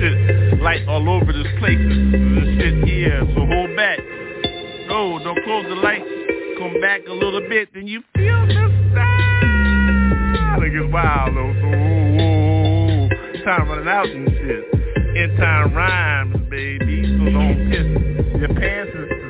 shit 0.00 0.39
light 0.58 0.86
all 0.88 1.08
over 1.08 1.32
this 1.32 1.46
place, 1.58 1.78
this 1.78 2.48
shit, 2.58 2.88
yeah, 2.88 3.20
so 3.34 3.46
hold 3.46 3.76
back. 3.76 3.98
No, 4.88 5.18
don't 5.22 5.38
close 5.44 5.66
the 5.68 5.76
light, 5.76 6.02
come 6.58 6.80
back 6.80 7.06
a 7.06 7.12
little 7.12 7.46
bit, 7.48 7.68
then 7.74 7.86
you 7.86 8.02
feel 8.16 8.46
the 8.46 8.68
style. 8.90 10.62
It 10.62 10.70
gets 10.72 10.92
wild, 10.92 11.36
though, 11.36 11.54
so, 11.60 11.66
oh, 11.66 12.20
oh. 12.20 13.44
time 13.44 13.68
running 13.68 13.88
out 13.88 14.06
and 14.06 14.28
shit. 14.28 14.64
In 15.16 15.36
time 15.36 15.74
rhymes, 15.74 16.36
baby, 16.50 17.02
so 17.04 17.24
don't 17.30 17.70
piss 17.70 18.10
your 18.40 18.54
pants 18.54 18.92
is 18.94 19.20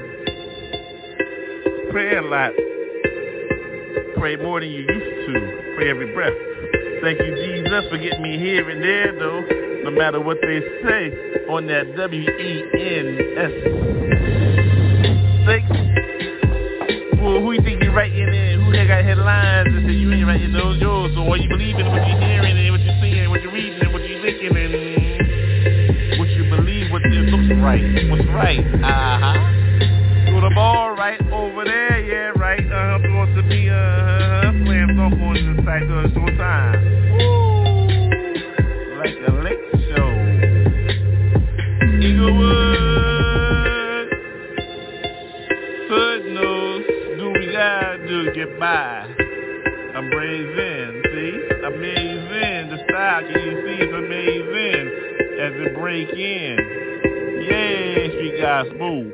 pray 1.90 2.16
a 2.16 2.22
lot. 2.22 2.52
Pray 4.16 4.36
more 4.36 4.60
than 4.60 4.70
you 4.70 4.86
used 4.86 5.26
to. 5.26 5.74
Pray 5.76 5.90
every 5.90 6.14
breath. 6.14 6.32
Thank 7.02 7.18
you, 7.18 7.34
Jesus, 7.34 7.84
for 7.90 7.98
getting 7.98 8.22
me 8.22 8.38
here 8.38 8.70
and 8.70 8.80
there, 8.80 9.18
though. 9.18 9.59
No 9.90 9.96
matter 9.96 10.20
what 10.20 10.38
they 10.40 10.60
say 10.86 11.10
on 11.50 11.66
that 11.66 11.96
W-E-N-S. 11.96 13.52
Thanks. 15.50 15.66
Well, 17.18 17.42
who 17.42 17.50
you 17.50 17.62
think 17.62 17.82
you 17.82 17.90
writing 17.90 18.22
in? 18.22 18.62
Who 18.62 18.70
they 18.70 18.86
got 18.86 19.02
headlines 19.02 19.74
that 19.74 19.82
say 19.82 19.98
you 19.98 20.12
ain't 20.12 20.28
writing 20.28 20.52
those 20.52 20.78
yours? 20.78 21.10
So 21.16 21.26
are 21.26 21.36
you 21.36 21.48
believing 21.48 21.86
in 21.86 21.90
what 21.90 22.06
you're 22.06 22.22
hearing 22.22 22.54
and 22.54 22.70
what 22.70 22.80
you're 22.86 23.02
seeing, 23.02 23.30
what 23.30 23.42
you're 23.42 23.50
reading 23.50 23.82
and 23.82 23.92
what 23.92 24.06
you're 24.06 24.22
thinking 24.22 24.54
and 24.54 26.18
what 26.20 26.28
you 26.38 26.44
believe, 26.54 26.92
what 26.92 27.02
it 27.02 27.26
looks 27.34 27.50
right? 27.58 27.82
What's 28.10 28.30
right? 28.30 28.62
Uh-huh. 28.62 30.30
Throw 30.30 30.40
the 30.40 30.54
ball 30.54 30.94
right 30.94 31.20
over 31.32 31.64
there, 31.64 31.98
yeah, 31.98 32.30
right. 32.38 32.62
Uh-huh, 32.62 33.02
going 33.02 33.34
to 33.34 33.42
be, 33.42 33.68
uh-huh, 33.68 34.54
playing 34.62 34.94
softball 34.94 35.34
in 35.34 35.56
the 35.56 35.62
to 35.66 36.14
show 36.14 36.30
time. 36.38 37.09
Do 48.20 48.26
to 48.26 48.32
get 48.32 48.58
by? 48.58 49.06
Amazing, 49.96 51.02
see? 51.04 51.40
Amazing, 51.66 52.70
the 52.70 52.78
style, 52.88 53.22
can 53.22 53.30
you 53.30 53.62
see 53.64 53.76
it's 53.80 53.92
amazing 53.92 54.86
as 55.40 55.52
it 55.66 55.74
break 55.76 56.08
in. 56.10 56.56
Yeah, 57.48 58.08
street 58.08 58.40
guys, 58.40 58.66
move. 58.78 59.12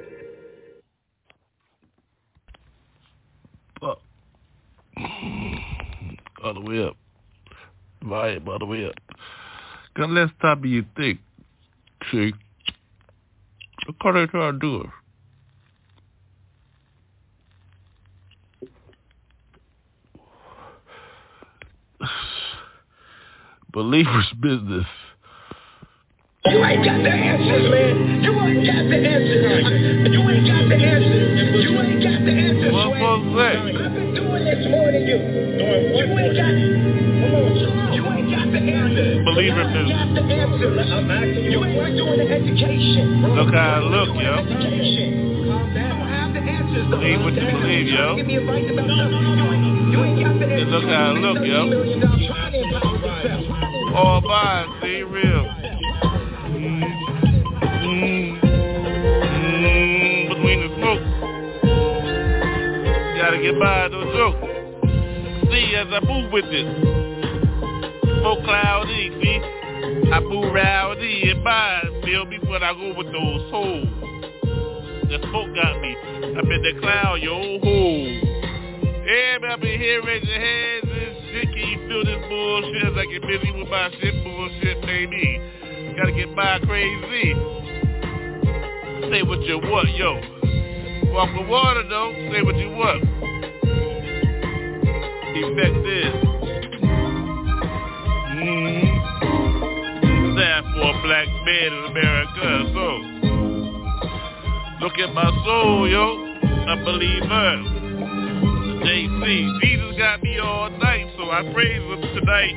Up. 3.83 4.03
All 6.45 6.55
the 6.55 6.61
way 6.61 6.85
up. 6.85 6.97
Volume 8.03 8.49
all 8.49 8.59
the 8.59 8.67
way 8.67 8.87
up. 8.87 8.95
Less 9.97 10.31
time 10.43 10.61
than 10.61 10.71
you 10.71 10.85
think. 10.97 11.21
See? 12.13 12.33
According 13.89 14.29
to 14.29 14.39
our 14.39 14.53
Believer's 23.77 24.33
business. 24.41 24.89
You 26.49 26.65
ain't 26.65 26.81
got 26.81 26.97
the 26.97 27.13
answers, 27.13 27.69
man. 27.69 28.25
You 28.25 28.33
ain't 28.33 28.65
got 28.65 28.89
the 28.89 28.97
answers. 29.05 29.69
You 30.17 30.21
ain't 30.33 30.49
got 30.49 30.65
the 30.65 30.79
answers. 30.81 31.61
You 31.61 31.77
ain't 31.85 32.01
got 32.01 32.25
the 32.25 32.33
answers. 32.33 32.73
What 32.73 32.89
was 32.97 33.21
that? 33.37 33.61
I've 33.61 33.93
been 33.93 34.17
doing 34.17 34.45
this 34.49 34.65
more 34.73 34.89
than 34.89 35.05
you. 35.05 35.21
You 35.93 36.09
ain't 36.09 36.33
got. 36.41 36.57
Come 36.57 37.37
on. 37.37 37.93
You 37.93 38.01
ain't 38.17 38.33
got 38.33 38.49
the 38.49 38.65
answers. 38.65 39.21
Believer 39.29 39.61
I 39.61 39.69
business. 39.69 39.93
got 39.93 40.09
the 40.09 40.25
answers. 40.25 40.73
answer. 40.73 40.97
I'm 40.97 41.11
asking 41.13 41.45
you. 41.45 41.51
You 41.53 41.65
ain't 41.69 41.97
doing 42.01 42.17
the 42.17 42.29
education. 42.33 43.29
Look 43.29 43.53
how 43.53 43.61
I 43.61 43.85
look, 43.93 44.17
yo. 44.17 44.41
Education. 44.41 45.53
Calm 45.53 45.77
down. 45.77 46.01
I 46.01 46.09
have 46.17 46.33
the 46.33 46.41
answers. 46.41 46.89
Believe 46.97 47.21
what 47.21 47.37
you 47.37 47.45
believe, 47.45 47.93
yo. 47.93 48.17
Give 48.17 48.25
me 48.25 48.41
advice 48.41 48.73
about 48.73 48.89
something. 48.89 49.21
You 49.21 49.53
ain't, 49.53 49.93
you 49.93 50.01
ain't 50.01 50.17
got 50.25 50.33
the 50.41 50.49
answers. 50.49 50.73
look 50.73 50.89
how 50.89 51.13
I 51.13 51.21
look, 51.21 51.45
yo. 51.45 51.65
All 53.97 54.21
by, 54.21 54.67
see, 54.83 55.03
real. 55.03 55.47
Mm. 56.53 56.83
Mm. 57.83 58.29
Between 60.29 60.59
the 60.61 60.69
smoke. 60.77 61.05
Gotta 63.17 63.39
get 63.41 63.59
by 63.59 63.89
those 63.89 64.15
jokes. 64.15 64.47
See, 65.51 65.75
as 65.77 65.89
I 65.91 66.01
move 66.05 66.31
with 66.31 66.45
it. 66.45 66.67
Smoke 68.21 68.45
cloudy, 68.45 69.11
see. 69.23 69.41
I 70.13 70.21
move 70.21 70.53
rowdy 70.53 71.31
and 71.31 71.43
by. 71.43 71.81
Feel 72.05 72.27
me 72.27 72.39
when 72.47 72.63
I 72.63 72.75
go 72.75 72.93
with 72.99 73.07
those 73.07 73.51
holes. 73.51 73.89
The 75.09 75.19
smoke 75.31 75.55
got 75.55 75.81
me. 75.81 75.97
I'm 76.37 76.51
in 76.53 76.63
the 76.63 76.81
cloud, 76.83 77.23
yo, 77.23 77.59
ho. 77.65 78.07
Everybody 79.09 79.79
here, 79.79 80.03
raise 80.05 80.23
your 80.23 80.39
hands 80.39 80.85
and 80.85 81.06
shit. 81.37 81.49
Can 81.53 81.69
you 81.69 81.79
feel 81.89 82.05
this 82.05 82.21
bullshit 82.29 82.87
as 82.87 82.97
I 82.97 83.07
get 83.07 83.23
busy 83.23 83.51
with 83.53 83.69
my 83.69 83.91
shit 84.01 84.25
bullshit, 84.25 84.81
baby? 84.83 85.41
Gotta 85.97 86.13
get 86.13 86.35
by 86.35 86.59
crazy. 86.61 87.35
Say 89.11 89.23
what 89.23 89.41
you 89.43 89.59
want, 89.59 89.89
yo. 89.97 90.21
Walk 91.13 91.31
the 91.35 91.43
water, 91.49 91.83
though. 91.89 92.13
Say 92.33 92.43
what 92.43 92.57
you 92.57 92.71
want. 92.71 93.03
Effect 95.37 95.77
this. 95.85 96.15
Mm-hmm. 98.37 98.87
Stand 100.37 100.67
for 100.75 100.87
a 100.89 100.93
black 101.03 101.29
man 101.45 101.71
in 101.73 101.85
America, 101.91 102.47
so. 102.75 102.87
Look 104.81 104.99
at 104.99 105.15
my 105.15 105.31
soul, 105.45 105.89
yo. 105.89 106.05
A 106.69 106.77
believer. 106.85 107.63
JC. 108.85 109.76
I 111.37 111.43
praise 111.53 111.83
him 111.83 112.01
tonight. 112.01 112.57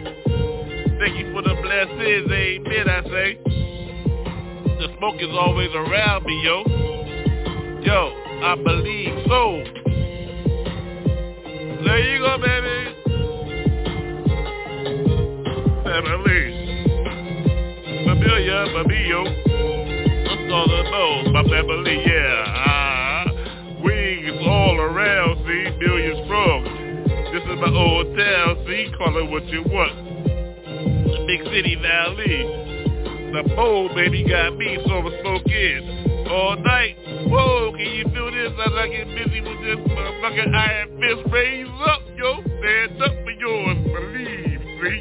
Thank 0.99 1.19
you 1.19 1.33
for 1.33 1.41
the 1.41 1.53
blessings, 1.61 2.31
amen, 2.31 2.87
I 2.87 3.03
say. 3.03 3.37
The 4.79 4.87
smoke 4.97 5.19
is 5.19 5.27
always 5.33 5.69
around 5.75 6.23
me, 6.25 6.41
yo. 6.45 6.63
Yo, 7.83 8.13
I 8.41 8.55
believe 8.55 9.11
so. 9.27 9.63
There 11.83 11.99
you 12.07 12.19
go, 12.19 12.37
baby. 12.39 12.95
Family. 15.83 16.43
Familiar, 18.07 18.63
baby, 18.79 18.99
yo. 19.09 19.23
That's 20.23 20.53
all 20.53 20.71
I 20.71 20.83
know, 20.89 21.31
my 21.33 21.43
family, 21.43 22.01
yeah. 22.07 22.43
Ah, 22.47 23.25
wings 23.83 24.39
all 24.39 24.79
around, 24.79 25.35
see, 25.39 25.69
million 25.85 26.23
strong. 26.23 26.68
This 27.39 27.55
is 27.55 27.61
my 27.61 27.71
old 27.71 28.17
town, 28.17 28.57
see, 28.67 28.91
call 28.97 29.15
it 29.15 29.31
what 29.31 29.45
you 29.47 29.63
want. 29.63 29.95
Big 31.25 31.41
City 31.47 31.75
Valley. 31.79 32.43
The 33.31 33.47
bowl, 33.55 33.87
baby, 33.95 34.27
got 34.27 34.57
me, 34.57 34.77
so 34.83 35.01
the 35.07 35.15
smoke 35.23 35.47
is. 35.47 35.79
All 36.27 36.57
night. 36.59 36.99
Whoa, 37.31 37.71
can 37.71 37.87
you 37.95 38.03
feel 38.11 38.27
this 38.35 38.51
as 38.51 38.75
I 38.75 38.91
get 38.91 39.07
busy 39.15 39.39
with 39.39 39.55
this 39.63 39.79
motherfucking 39.87 40.51
iron 40.53 40.99
fist? 40.99 41.31
Raise 41.31 41.71
up, 41.87 42.03
yo. 42.17 42.41
Stand 42.43 43.01
up 43.07 43.15
for 43.23 43.31
yours. 43.31 43.87
Believe, 43.87 44.59
see? 44.83 44.99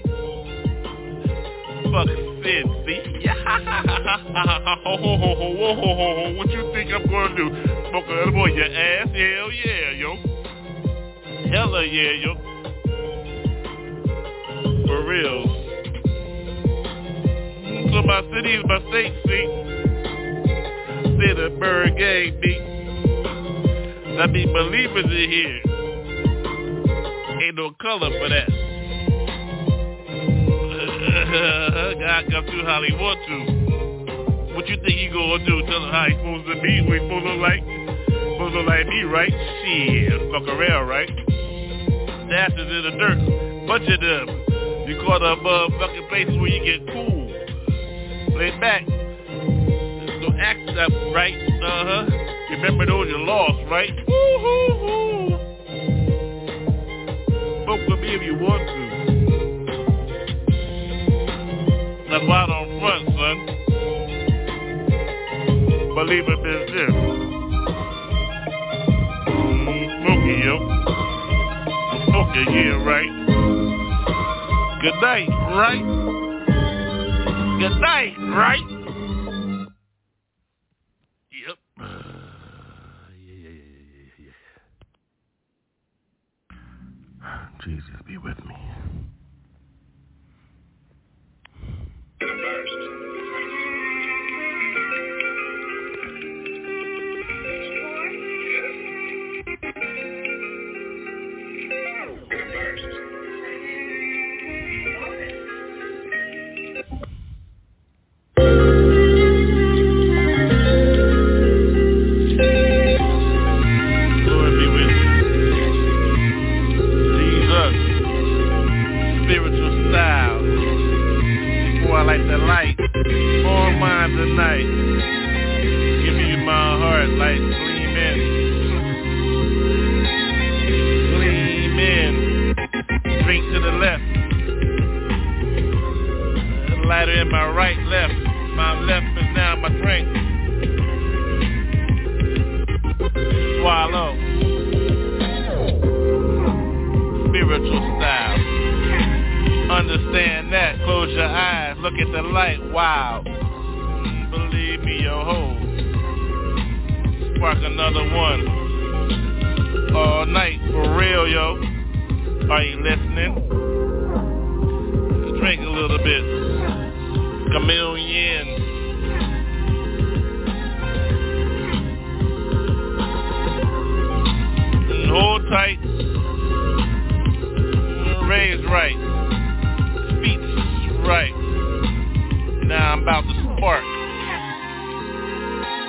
Fuck 1.91 2.07
sin, 2.47 2.71
see? 2.87 3.03
what 6.39 6.55
you 6.55 6.71
think 6.73 6.95
I'm 6.95 7.03
gonna 7.11 7.35
do? 7.35 7.51
Smoke 7.91 8.07
a 8.07 8.15
little 8.15 8.31
boy 8.31 8.55
your 8.55 8.63
ass? 8.65 9.11
Hell 9.11 9.51
yeah, 9.51 9.91
yo. 9.99 10.38
Hella 11.51 11.85
yeah, 11.87 12.13
yo. 12.13 12.35
For 14.87 15.03
real. 15.09 15.43
So 17.91 18.03
my 18.03 18.21
city 18.35 18.53
is 18.55 18.65
my 18.67 18.79
state, 18.91 19.15
see? 19.27 19.47
Citizenburg 21.19 21.97
gang, 21.97 22.39
B. 22.43 22.45
That 24.19 24.31
be 24.33 24.45
believers 24.45 25.07
in 25.07 25.31
here. 25.31 25.61
Ain't 27.41 27.57
no 27.57 27.71
color 27.81 28.11
for 28.11 28.29
that. 28.29 28.49
God 31.99 32.25
come 32.31 32.45
through 32.45 32.65
how 32.67 32.83
he 32.83 32.93
want 32.93 33.19
to. 33.27 33.39
What 34.55 34.69
you 34.69 34.77
think 34.77 34.99
he 34.99 35.09
gonna 35.09 35.39
do? 35.47 35.63
Tell 35.67 35.83
him 35.83 35.91
how 35.93 36.05
he 36.09 36.15
supposed 36.17 36.47
to 36.47 36.61
be? 36.61 36.83
We 36.83 36.99
supposed 36.99 37.25
to 37.25 37.35
like? 37.37 37.63
Supposed 38.37 38.55
to 38.55 38.61
like 38.63 38.87
me, 38.87 39.03
right? 39.05 39.33
Shit, 39.33 40.21
fuck 40.31 40.47
around, 40.47 40.89
right? 40.89 41.09
Dashes 42.29 42.59
in 42.59 42.83
the 42.85 42.91
dirt. 42.99 43.19
Bunch 43.67 43.89
of 43.89 44.01
them. 44.01 44.29
You 44.87 45.01
call 45.05 45.19
the 45.19 45.37
motherfucking 45.37 46.09
places 46.09 46.37
where 46.39 46.49
you 46.49 46.65
get 46.65 46.87
cool. 46.93 47.27
Lay 48.39 48.51
back. 48.61 48.85
So 48.87 50.33
act 50.39 50.69
up, 50.79 50.93
right? 51.15 51.35
Uh-huh. 51.35 52.07
Remember 52.51 52.87
those 52.87 53.09
you 53.09 53.19
lost, 53.19 53.59
right? 53.71 53.91
Woo-hoo-hoo. 54.07 55.29
Smoke 57.65 57.89
with 57.89 58.01
me 58.01 58.15
if 58.15 58.23
you 58.23 58.35
want 58.35 58.67
to. 58.67 58.89
That's 62.11 62.25
why 62.27 62.43
I 62.43 62.47
don't 62.47 62.81
front, 62.81 63.05
son. 63.17 63.37
Believe 65.95 66.25
it 66.29 66.41
is 66.47 66.71
this. 66.73 66.93
Smoky, 72.45 72.59
yeah, 72.61 72.85
right? 72.85 73.11
Good 74.81 74.95
night, 75.01 75.29
right? 75.29 75.83
Good 77.59 77.81
night, 77.81 78.15
right? 78.19 78.78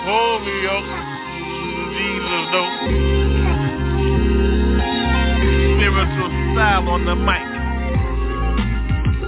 Up. 0.09 0.41
Jesus, 1.93 2.45
no. 2.51 2.63
Spiritual 5.77 6.29
style 6.53 6.89
on 6.89 7.05
the 7.05 7.15
mic. 7.15 7.45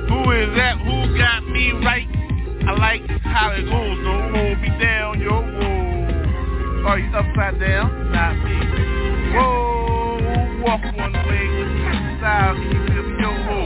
Who 0.10 0.32
is 0.32 0.50
that? 0.58 0.80
Who 0.80 1.18
got 1.18 1.48
me 1.48 1.72
right? 1.86 2.08
I 2.68 2.72
like 2.80 3.08
how 3.22 3.52
it 3.52 3.66
goes, 3.66 3.98
though. 4.04 4.30
Hold 4.34 4.60
me 4.60 4.70
down, 4.82 5.20
yo. 5.22 5.42
Whoa. 5.42 6.88
Are 6.88 6.98
you 6.98 7.16
upside 7.16 7.60
down? 7.60 8.12
Not 8.12 8.34
me. 8.44 8.58
Whoa. 9.36 10.18
Walk 10.64 10.82
one 10.98 11.14
way 11.14 12.18
style. 12.18 12.56
Feel 12.56 13.04
me? 13.04 13.22
Yo, 13.22 13.30
whoa. 13.30 13.66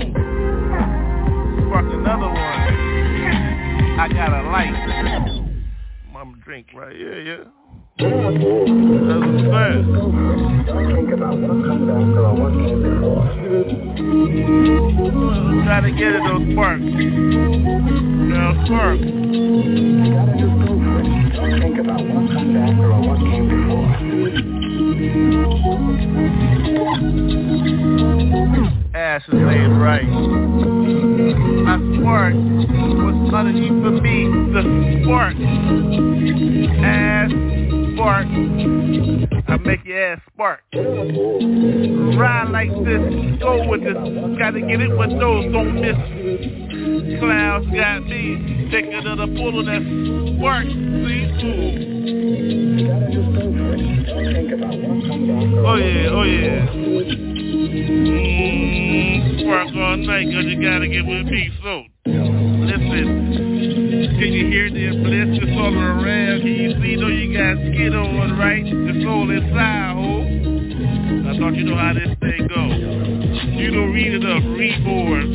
Spark 1.67 1.85
another 1.93 2.27
one. 2.27 2.59
I 3.99 4.07
got 4.11 4.33
a 4.33 4.41
light. 4.49 5.44
Drink 6.55 6.71
right 6.73 6.95
Yeah, 6.97 7.19
yeah. 7.19 7.43
That's. 7.97 8.15
Think 10.95 11.11
came 12.55 12.79
before. 12.81 13.27
Try 15.65 15.79
to 15.81 15.91
get 15.91 16.15
it, 16.15 16.23
those 16.23 16.47
sparks. 16.53 16.87
Now, 18.31 18.51
spark. 18.63 18.99
Gotta 20.15 20.31
just 20.39 20.55
go. 20.55 20.71
Don't 21.35 21.55
think 21.59 21.75
about 21.77 22.01
what 22.07 22.23
comes 22.31 22.55
after 22.55 22.87
or 22.89 23.01
what 23.03 23.19
came 23.19 23.45
before. 23.51 23.91
Ash 28.95 29.23
is 29.27 29.33
saying 29.33 29.75
right. 29.75 30.07
My 30.07 31.75
spark 31.99 32.33
was 32.33 33.33
underneath 33.33 33.83
for 33.83 33.91
me. 33.91 34.23
The 34.53 34.61
spark. 35.03 35.35
Ass 36.79 37.29
spark. 37.91 38.27
I 39.49 39.57
make 39.57 39.83
your 39.83 40.01
ass 40.01 40.21
spark. 40.31 40.61
Ride 40.73 42.49
like 42.51 42.71
this. 42.85 43.01
Go 43.41 43.67
with 43.67 43.83
this. 43.83 43.97
Gotta 44.39 44.61
get 44.61 44.79
it 44.79 44.97
with 44.97 45.11
those. 45.19 45.51
Don't 45.51 45.75
miss. 45.75 47.19
Clouds 47.19 47.65
got 47.75 47.99
me. 48.07 48.69
Take 48.71 48.85
another 48.85 49.27
pull 49.27 49.59
on 49.59 49.65
that 49.65 49.83
spark. 50.37 50.67
See? 51.03 51.25
Oh 55.67 55.75
yeah, 55.75 56.09
oh 56.11 56.23
yeah. 56.23 57.34
Spark 59.41 59.67
all 59.75 59.97
night 59.97 60.31
cause 60.31 60.45
you 60.45 60.61
gotta 60.61 60.87
get 60.87 61.05
with 61.05 61.27
me. 61.27 61.51
So, 61.61 61.83
listen, 62.05 63.35
can 64.19 64.31
you 64.31 64.47
hear 64.47 64.69
the 64.69 64.95
bliss 65.03 65.39
that's 65.39 65.57
all 65.59 65.75
around? 65.75 66.41
Can 66.41 66.55
you 66.55 66.71
see 66.81 66.95
though 66.95 67.07
you 67.07 67.33
got 67.35 67.57
skin 67.67 67.93
on, 67.93 68.37
right? 68.39 68.63
The 68.63 69.01
soul 69.03 69.29
inside. 69.29 69.75
I 71.27 71.37
thought 71.37 71.55
you 71.55 71.63
know 71.65 71.75
how 71.75 71.93
this 71.93 72.15
thing 72.21 72.47
go. 72.47 73.14
You 73.43 73.71
don't 73.71 73.91
read 73.91 74.13
it 74.13 74.25
up, 74.25 74.43
read. 74.55 74.75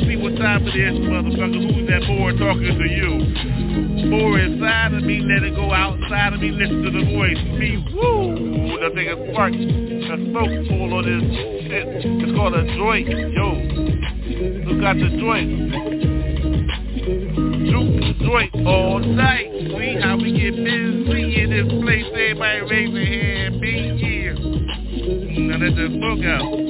See 0.07 0.16
what 0.16 0.36
time 0.36 0.66
it 0.66 0.74
is, 0.74 0.96
motherfucker. 1.05 1.61
Who's 1.61 1.88
that 1.88 2.07
boy 2.09 2.32
talking 2.38 2.78
to 2.78 2.88
you? 2.88 4.09
More 4.09 4.38
inside 4.38 4.94
of 4.94 5.03
me, 5.05 5.20
let 5.20 5.42
it 5.42 5.55
go 5.55 5.72
outside 5.72 6.32
of 6.32 6.40
me, 6.40 6.51
listen 6.51 6.82
to 6.82 6.90
the 6.90 7.05
voice. 7.12 7.38
Me, 7.59 7.76
woo! 7.92 8.78
The 8.80 8.90
thing 8.94 9.09
is 9.09 9.18
spark. 9.30 9.53
The 9.53 10.16
smoke 10.30 10.66
full 10.68 10.98
of 10.98 11.05
this 11.05 11.22
shit. 11.68 11.86
It's 12.24 12.32
called 12.34 12.55
a 12.55 12.64
joint. 12.76 13.09
Yo. 13.09 13.55
Who 14.64 14.80
got 14.80 14.96
the 14.96 15.11
joint? 15.20 15.51
Juke 17.68 18.01
the 18.01 18.14
joint 18.24 18.66
all 18.66 18.98
night. 19.01 19.53
See 19.53 20.01
how 20.01 20.16
we 20.16 20.32
get 20.32 20.57
busy 20.57 21.42
in 21.42 21.51
this 21.51 21.68
place. 21.82 22.09
Everybody 22.09 22.61
raise 22.72 22.92
their 22.94 23.05
hand. 23.05 23.61
Be 23.61 23.72
here. 24.01 24.34
Now 24.34 25.59
let 25.59 25.76
the 25.76 25.88
smoke 25.92 26.24
out. 26.24 26.69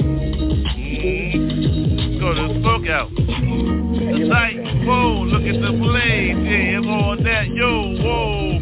Out. 2.91 3.15
The 3.15 4.27
night, 4.27 4.59
whoa, 4.85 5.23
look 5.23 5.43
at 5.43 5.61
the 5.63 5.71
blaze. 5.79 6.37
Yeah, 6.43 6.79
it's 6.79 6.87
on 6.87 7.23
that. 7.23 7.47
Yo, 7.49 7.95
whoa. 8.03 8.59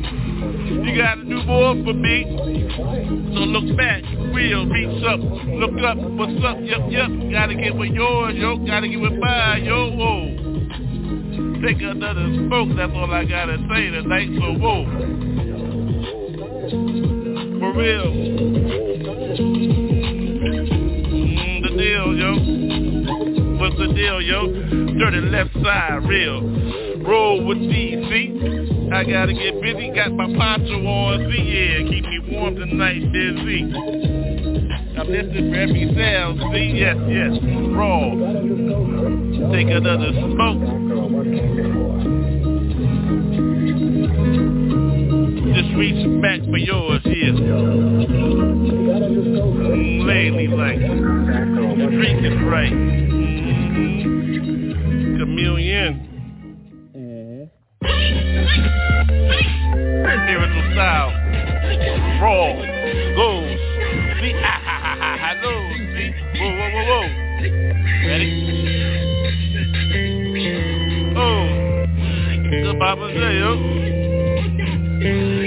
You 0.84 0.94
gotta 0.96 1.24
do 1.24 1.42
more 1.44 1.74
for 1.82 1.94
me. 1.94 2.24
So 2.76 3.40
look 3.40 3.74
back, 3.76 4.02
real, 4.34 4.66
reach 4.66 5.02
up, 5.04 5.20
look 5.20 5.78
up, 5.82 5.96
what's 5.96 6.44
up, 6.44 6.58
yep, 6.60 6.80
yep. 6.90 7.08
Gotta 7.32 7.54
get 7.54 7.74
with 7.74 7.92
yours, 7.92 8.34
yo, 8.36 8.58
gotta 8.58 8.86
get 8.88 9.00
with 9.00 9.14
mine, 9.14 9.64
yo, 9.64 9.90
whoa. 9.96 10.36
Take 11.64 11.80
another 11.80 12.26
smoke, 12.34 12.68
that's 12.76 12.92
all 12.94 13.10
I 13.10 13.24
gotta 13.24 13.56
say 13.70 13.88
tonight, 13.90 14.28
so 14.38 14.52
whoa. 14.58 14.84
For 17.60 17.72
real. 17.72 19.87
The 23.78 23.92
deal, 23.94 24.20
yo? 24.20 24.46
Dirty 24.98 25.20
left 25.20 25.54
side, 25.62 26.02
real. 26.08 26.42
Roll 27.06 27.44
with 27.46 27.58
DC. 27.58 28.92
I 28.92 29.04
gotta 29.04 29.32
get 29.32 29.60
busy, 29.62 29.90
got 29.94 30.12
my 30.12 30.26
poncho 30.36 30.74
on, 30.84 31.30
see, 31.30 31.42
yeah, 31.42 31.78
keep 31.88 32.04
me 32.04 32.18
warm 32.32 32.56
tonight, 32.56 33.12
busy. 33.12 33.62
I'm 34.98 35.06
listening 35.06 35.52
for 35.52 35.58
every 35.58 35.94
sound, 35.94 36.40
see, 36.52 36.72
yes, 36.74 36.96
yes, 37.06 37.38
raw. 37.70 38.10
Take 39.52 39.68
another 39.68 40.10
smoke, 40.12 40.62
just 45.54 45.70
reach 45.76 46.02
back 46.22 46.40
for 46.48 46.58
yours. 46.58 47.02
Mm, 49.38 50.06
Lately, 50.06 50.46
like, 50.48 50.78
Comes 50.80 51.28
after 51.30 51.90
drink 51.90 52.20
came 52.20 52.44
right. 52.46 53.07
Chameleon. 55.18 55.92
Spiritual 60.28 60.66
style. 60.72 61.10
Raw. 62.20 62.48
Goes. 63.16 63.58
See? 64.20 64.32
Ha 64.32 64.54
ha 64.64 64.76
ha 64.82 64.92
ha 64.98 65.12
ha. 65.12 65.32
Hello. 65.34 65.52
See? 65.94 66.10
Whoa, 66.38 66.50
whoa, 66.58 66.68
whoa, 66.74 66.84
whoa. 66.90 67.06
Ready? 68.06 68.30
Oh. 71.16 71.46
Good 72.50 72.76
Papa 72.78 73.06
say, 73.14 73.32
yo. 73.38 73.50
Mhm. 74.98 75.38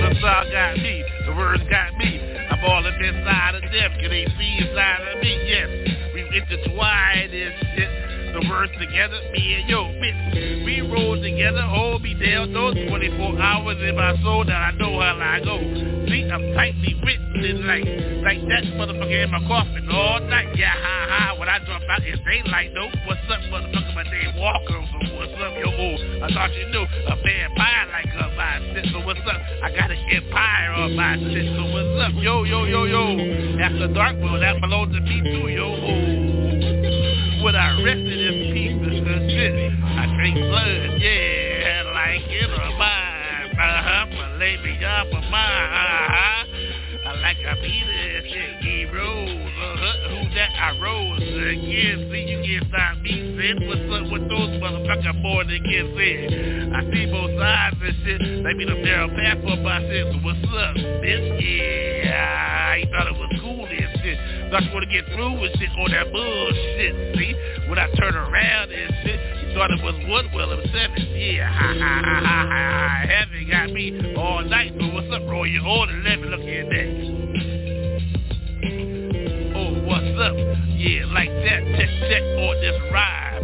The 0.00 0.08
style 0.18 0.46
got 0.50 0.72
me. 0.78 0.94
The 1.26 1.32
words 1.36 1.64
got 1.68 1.90
me. 1.98 2.10
I'm 2.50 2.64
all 2.64 2.86
up 2.86 3.00
inside 3.00 3.54
of 3.55 3.55
them. 3.72 3.90
Can 4.00 4.10
they 4.10 4.26
see 4.38 4.52
inside 4.62 5.02
of 5.08 5.22
me? 5.22 5.32
Yes. 5.46 5.68
We 6.14 6.20
intertwined 6.22 7.32
and 7.32 7.54
shit. 7.74 7.90
The 8.36 8.44
words 8.50 8.72
together, 8.78 9.16
me 9.32 9.54
and 9.54 9.68
yo, 9.70 9.88
bitch. 9.96 10.64
We 10.64 10.82
roll 10.82 11.16
together, 11.16 11.62
hold 11.62 12.02
me 12.02 12.12
down, 12.12 12.52
those 12.52 12.74
24 12.74 13.40
hours 13.40 13.78
in 13.80 13.96
my 13.96 14.12
soul 14.22 14.44
that 14.44 14.52
I 14.52 14.70
know 14.76 15.00
how 15.00 15.16
I 15.16 15.40
go. 15.40 15.56
See, 16.04 16.28
I'm 16.28 16.52
tightly 16.52 17.00
written 17.00 17.44
in 17.44 17.64
like, 17.64 17.88
like 18.20 18.40
that 18.52 18.64
motherfucker 18.76 19.24
in 19.24 19.30
my 19.30 19.40
coffin 19.48 19.88
all 19.88 20.20
night. 20.20 20.52
Yeah, 20.54 20.68
ha 20.68 21.06
ha, 21.08 21.40
when 21.40 21.48
I 21.48 21.64
jump 21.64 21.84
out, 21.88 22.02
it's 22.04 22.20
daylight 22.28 22.72
though. 22.74 22.92
What's 23.08 23.24
up, 23.32 23.40
motherfucker? 23.48 23.94
My 23.96 24.02
name 24.04 24.36
Walker, 24.36 24.84
what's 25.16 25.32
up, 25.40 25.56
yo? 25.56 25.72
Oh, 25.72 25.96
I 26.20 26.28
thought 26.28 26.52
you 26.52 26.68
knew 26.68 26.84
a 26.84 27.16
vampire 27.16 27.85
what's 29.24 29.28
up? 29.28 29.42
I 29.62 29.70
got 29.74 29.90
an 29.90 29.98
empire 30.10 30.72
on 30.72 30.96
my 30.96 31.16
shit, 31.16 31.46
so 31.56 31.64
what's 31.72 32.02
up? 32.04 32.22
Yo, 32.22 32.44
yo, 32.44 32.64
yo, 32.64 32.84
yo. 32.84 33.60
After 33.60 33.88
dark, 33.92 34.16
well, 34.20 34.40
that 34.40 34.60
belongs 34.60 34.94
to 34.94 35.00
me 35.00 35.22
too, 35.22 35.48
yo. 35.48 35.64
Oh 35.64 36.26
when 37.46 37.54
I 37.54 37.80
rested 37.80 38.18
in 38.18 38.52
pieces 38.52 39.06
of 39.06 39.30
shit. 39.30 39.72
I 39.84 40.12
drink 40.16 40.34
blood, 40.34 40.98
yeah, 40.98 41.84
like 41.94 42.26
in 42.26 42.50
a 42.50 42.70
mine. 42.76 43.54
Uh-huh, 43.54 44.06
but 44.10 44.38
lay 44.40 44.56
me 44.56 44.84
up 44.84 45.06
a 45.06 45.20
mine. 45.30 45.70
Uh-huh. 45.70 47.08
I 47.08 47.20
like 47.22 47.38
a 47.46 47.54
beat 47.62 47.86
it, 47.86 48.24
shit. 48.32 48.56
That? 50.36 50.52
I 50.52 50.76
rose 50.84 51.16
again. 51.16 52.12
See, 52.12 52.28
you 52.28 52.44
can't 52.44 52.68
me. 53.00 53.56
What's 53.64 53.88
up 53.88 54.12
with 54.12 54.28
those 54.28 54.52
motherfuckers 54.60 55.16
more 55.22 55.44
than 55.44 55.64
get 55.64 55.88
said? 55.96 56.76
I 56.76 56.84
see 56.92 57.08
both 57.08 57.32
sides 57.40 57.76
and 57.80 57.96
shit. 58.04 58.20
They 58.44 58.52
be 58.52 58.68
the 58.68 58.76
narrow 58.84 59.08
path 59.08 59.40
for 59.40 59.56
my 59.56 59.80
shit. 59.80 60.12
So 60.12 60.20
what's 60.20 60.44
up, 60.44 60.76
bitch? 60.76 61.40
Yeah, 61.40 62.12
I 62.20 62.84
thought 62.92 63.08
it 63.08 63.16
was 63.16 63.32
cool 63.40 63.64
and 63.64 63.88
shit. 64.04 64.18
Thought 64.52 64.64
you 64.64 64.72
wanna 64.76 64.92
get 64.92 65.08
through 65.08 65.40
with 65.40 65.56
shit 65.56 65.70
on 65.72 65.90
that 65.92 66.12
bullshit, 66.12 67.16
see? 67.16 67.32
When 67.72 67.78
I 67.78 67.88
turn 67.96 68.14
around 68.14 68.72
and 68.72 68.92
shit, 69.04 69.20
you 69.40 69.54
thought 69.56 69.70
it 69.70 69.80
was 69.80 69.96
Woodwell 70.04 70.52
of 70.52 70.60
seven. 70.68 71.00
Yeah, 71.16 71.48
ha 71.48 71.72
ha 71.72 72.00
ha 72.04 72.20
ha 72.20 72.20
ha 72.20 72.44
ha. 72.44 73.06
Heaven 73.08 73.48
got 73.48 73.72
me 73.72 74.14
all 74.16 74.44
night, 74.44 74.76
but 74.76 74.92
what's 74.92 75.08
up, 75.16 75.24
bro? 75.24 75.44
You're 75.44 75.64
on 75.64 75.88
11, 76.04 76.28
look 76.28 76.44
at 76.44 76.68
that. 76.68 77.35
Up? 80.16 80.34
Yeah, 80.34 81.04
like 81.12 81.28
that, 81.28 81.60
check, 81.76 81.90
check 82.08 82.22
on 82.22 82.56
this 82.62 82.80
ride. 82.90 83.42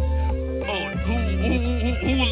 Oh, 0.64 0.89
who, 1.05 1.14
who, 1.37 1.53
who, 1.61 1.93
who, 2.01 2.23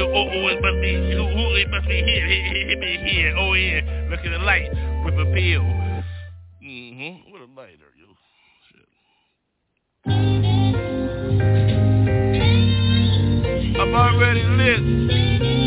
oh, 0.00 0.28
oh, 0.30 0.48
it 0.48 0.60
must 0.62 0.80
be, 0.80 0.92
who, 1.12 1.26
who, 1.26 1.54
it 1.56 1.68
must 1.70 1.86
be 1.88 2.02
here, 2.02 2.26
here, 2.26 2.44
here, 2.44 2.80
here, 2.80 3.06
here. 3.06 3.36
Oh, 3.36 3.52
yeah. 3.54 3.80
Look 4.10 4.20
at 4.20 4.30
the 4.30 4.38
light 4.38 4.70
with 5.04 5.14
a 5.14 5.24
pill. 5.34 5.62
Mm-hmm. 6.62 7.30
What 7.32 7.40
a 7.42 7.46
lighter, 7.56 7.92
yo. 7.98 8.06
Shit. 8.68 8.88
I'm 13.80 13.94
already 13.94 14.42
lit. 14.42 14.80
Mm. 14.80 15.62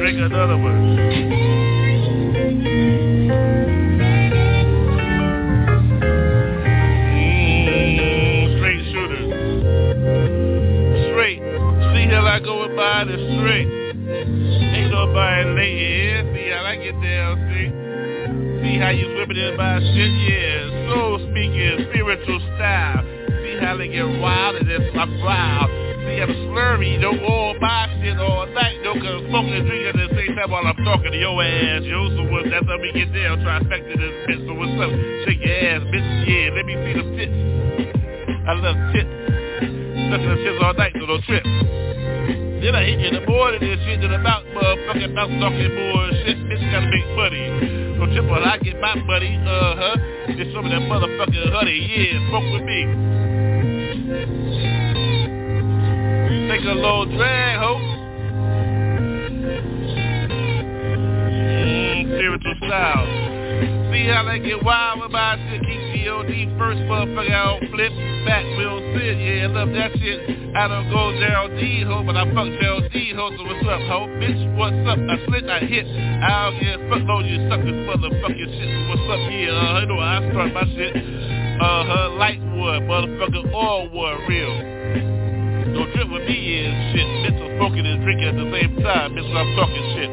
Drink 0.00 0.18
another 0.20 0.56
one. 0.56 1.45
I 12.36 12.40
go 12.40 12.68
by 12.76 13.04
the 13.08 13.16
straight. 13.16 13.64
Ain't 13.64 14.92
nobody 14.92 15.56
late 15.56 15.78
here. 15.80 16.20
See 16.36 16.52
how 16.52 16.68
I 16.68 16.76
get 16.76 16.92
down, 17.00 17.32
see? 17.48 17.68
See 18.60 18.76
how 18.76 18.92
you 18.92 19.08
whipping 19.16 19.40
it 19.40 19.56
by 19.56 19.80
shit, 19.80 20.12
yeah. 20.28 20.92
Soul 20.92 21.16
speaking, 21.32 21.88
spiritual 21.88 22.40
style. 22.60 23.00
See 23.40 23.56
how 23.56 23.80
they 23.80 23.88
get 23.88 24.04
wild 24.20 24.56
and 24.56 24.68
it's 24.68 24.84
my 24.94 25.08
wild. 25.24 25.72
See 26.04 26.20
I'm 26.20 26.28
slurry, 26.52 27.00
know, 27.00 27.16
all 27.24 27.56
my 27.56 27.88
shit 28.04 28.20
all 28.20 28.44
night, 28.52 28.84
no, 28.84 28.92
cause 29.00 29.24
smoking 29.32 29.56
and 29.56 29.64
drinking 29.64 29.88
at 29.88 29.96
the 29.96 30.08
same 30.12 30.36
time 30.36 30.50
while 30.50 30.66
I'm 30.68 30.76
talking 30.84 31.12
to 31.12 31.18
your 31.18 31.40
ass, 31.40 31.88
yo. 31.88 32.04
So 32.20 32.28
what, 32.28 32.44
that's 32.52 32.68
how 32.68 32.76
we 32.76 32.92
get 32.92 33.16
down, 33.16 33.40
trifecta 33.48 33.96
this 33.96 34.12
bitch. 34.28 34.44
So 34.44 34.52
what's 34.60 34.76
up? 34.76 34.92
Shake 35.24 35.40
your 35.40 35.56
ass, 35.56 35.80
bitch, 35.88 36.08
yeah. 36.28 36.52
Let 36.52 36.68
me 36.68 36.76
see 36.84 37.00
them 37.00 37.08
tits. 37.16 37.32
I 38.44 38.52
love 38.60 38.76
tits. 38.92 39.08
Sucking 40.12 40.28
them 40.28 40.36
tits 40.44 40.60
all 40.60 40.74
night, 40.76 40.92
so 41.00 41.06
don't 41.08 41.24
trip. 41.24 41.85
Then 42.26 42.74
I 42.74 42.84
hit 42.84 43.00
you 43.00 43.08
in 43.08 43.14
the 43.14 43.26
morning 43.30 43.62
and 43.62 43.80
shit 43.86 44.00
to 44.00 44.08
the 44.08 44.18
mouth, 44.18 44.44
motherfucking 44.54 45.14
mouth 45.14 45.30
talking 45.38 45.70
bullshit. 45.70 46.36
Bitch 46.50 46.70
gotta 46.72 46.90
make 46.90 47.06
money. 47.14 47.96
Don't 47.98 48.10
trip 48.12 48.28
when 48.28 48.42
I 48.42 48.58
get 48.58 48.80
my 48.80 48.94
money, 48.94 49.38
uh-huh. 49.38 49.96
Just 50.34 50.52
some 50.52 50.64
of 50.64 50.70
that 50.72 50.82
motherfucking 50.82 51.52
honey, 51.52 51.78
yeah, 51.86 52.30
fuck 52.30 52.42
with 52.52 52.62
me. 52.66 52.80
Take 56.50 56.62
a 56.62 56.74
little 56.74 57.06
drag, 57.16 57.58
ho. 57.58 57.78
Mm, 61.62 62.04
spiritual 62.16 62.54
style. 62.66 63.06
See 63.92 64.06
how 64.08 64.24
they 64.26 64.38
get 64.40 64.64
wild 64.64 65.10
my 65.10 65.36
shit. 65.36 65.62
Keep 65.62 65.80
G.O.D. 65.94 66.54
first 66.58 66.80
motherfucker. 66.80 67.30
I 67.30 67.58
don't 67.60 67.70
flip 67.70 68.15
back. 68.26 68.42
Sit. 68.42 69.16
Yeah, 69.22 69.46
I 69.46 69.54
love 69.54 69.70
that 69.70 69.94
shit. 70.02 70.18
I 70.56 70.66
don't 70.66 70.90
go 70.90 71.14
Gerald 71.20 71.52
D. 71.60 71.84
ho, 71.86 72.02
but 72.02 72.16
I 72.16 72.24
fuck 72.34 72.48
Gerald 72.58 72.90
D. 72.92 73.12
ho. 73.14 73.30
So 73.38 73.44
what's 73.46 73.62
up, 73.70 73.80
ho? 73.86 74.10
Bitch, 74.18 74.42
what's 74.58 74.74
up? 74.90 74.98
I 74.98 75.16
slit, 75.26 75.46
I 75.46 75.60
hit. 75.62 75.86
I 75.86 76.50
don't 76.50 76.58
give 76.58 76.80
a 76.80 76.88
fuck 76.90 77.02
no 77.06 77.20
you 77.20 77.38
suckers 77.48 77.78
motherfucking 77.86 78.50
shit. 78.50 78.70
What's 78.90 79.06
up 79.06 79.22
here? 79.30 79.54
Uh, 79.54 79.80
you 79.80 79.86
know 79.86 80.00
I 80.02 80.18
start 80.32 80.52
my 80.52 80.66
shit. 80.74 80.96
Uh-huh, 80.96 82.10
light 82.18 82.42
wood, 82.42 82.82
motherfucker, 82.90 83.52
all 83.54 83.88
wood, 83.88 84.18
real. 84.28 84.54
Don't 85.72 85.92
drip 85.94 86.10
with 86.10 86.26
me 86.26 86.34
is 86.34 86.74
shit. 86.92 87.06
Bitch, 87.24 87.38
smoking 87.58 87.86
and 87.86 88.02
drinking 88.02 88.28
at 88.28 88.36
the 88.36 88.50
same 88.50 88.76
time. 88.82 89.14
Bitch, 89.14 89.30
I'm 89.30 89.48
talking 89.54 89.86
shit. 89.94 90.10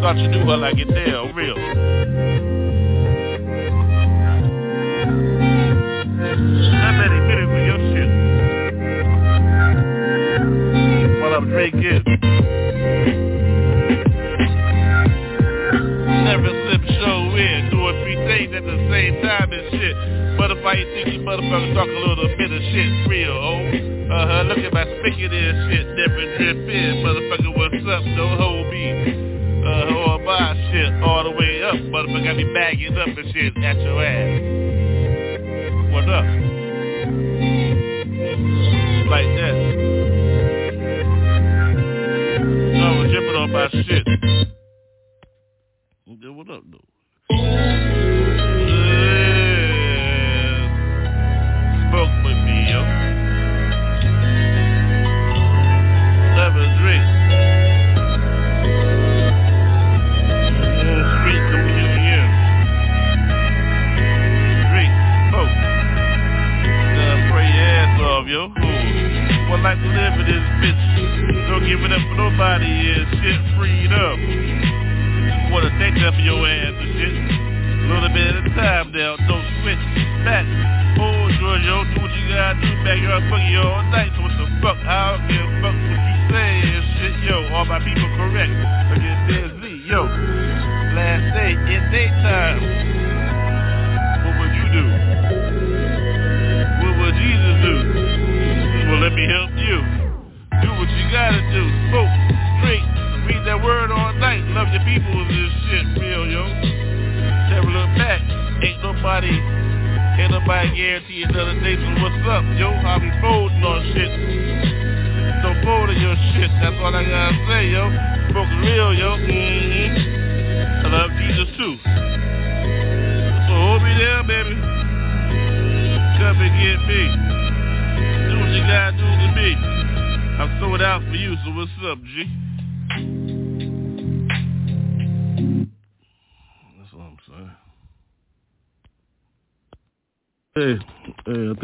Thought 0.00 0.16
you 0.18 0.28
knew 0.28 0.44
how 0.44 0.62
I 0.62 0.72
get 0.72 0.88
down, 0.88 1.34
real. 1.34 2.33
How 6.34 6.90
many 6.90 7.14
minutes 7.30 7.46
with 7.46 7.62
your 7.62 7.78
shit? 7.94 8.10
While 11.22 11.34
I'm 11.38 11.46
drinking. 11.46 12.02
Never 16.26 16.50
slip 16.50 16.82
show 16.98 17.38
in, 17.38 17.70
doing 17.70 17.96
three 18.02 18.18
things 18.26 18.50
at 18.50 18.66
the 18.66 18.78
same 18.90 19.22
time 19.22 19.46
and 19.52 19.62
shit. 19.78 19.94
Motherfucker, 20.34 20.74
you 20.74 20.86
think 20.90 21.14
you 21.14 21.20
motherfucker 21.22 21.70
talk 21.78 21.86
a 21.86 22.02
little 22.02 22.26
bit 22.34 22.50
of 22.50 22.62
shit 22.66 23.06
real, 23.06 23.30
oh? 23.30 23.70
Uh-huh, 24.10 24.42
look 24.50 24.58
at 24.58 24.72
my 24.74 24.82
spigot 24.90 25.30
and 25.30 25.70
shit, 25.70 25.86
never 25.86 26.18
drip 26.34 26.66
in. 26.66 26.98
Motherfucker, 27.06 27.54
what's 27.54 27.78
up? 27.94 28.02
Don't 28.18 28.38
hold 28.42 28.66
me. 28.74 28.90
Uh, 29.62 29.94
all 29.94 30.18
my 30.18 30.50
shit 30.72 30.90
all 31.00 31.22
the 31.22 31.30
way 31.30 31.62
up. 31.62 31.78
Motherfucker 31.94 32.24
got 32.24 32.34
me 32.34 32.52
bagging 32.52 32.98
up 32.98 33.06
and 33.06 33.32
shit 33.32 33.56
at 33.62 33.76
your 33.78 34.02
ass. 34.02 34.63
What 35.94 36.08
up? 36.08 36.24
Like 39.06 39.30
that. 39.38 39.54
No, 42.74 42.86
I'm 42.98 43.06
dripping 43.12 43.36
on 43.36 43.52
my 43.52 43.68
shit. 43.70 44.04
What 46.34 46.50
up, 46.50 46.64
though? 46.68 46.93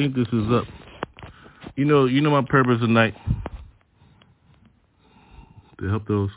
Think 0.00 0.14
this 0.14 0.28
is 0.32 0.50
up. 0.50 0.64
You 1.76 1.84
know, 1.84 2.06
you 2.06 2.22
know 2.22 2.30
my 2.30 2.42
purpose 2.48 2.80
tonight 2.80 3.14
to 5.78 5.88
help 5.88 6.08
those 6.08 6.30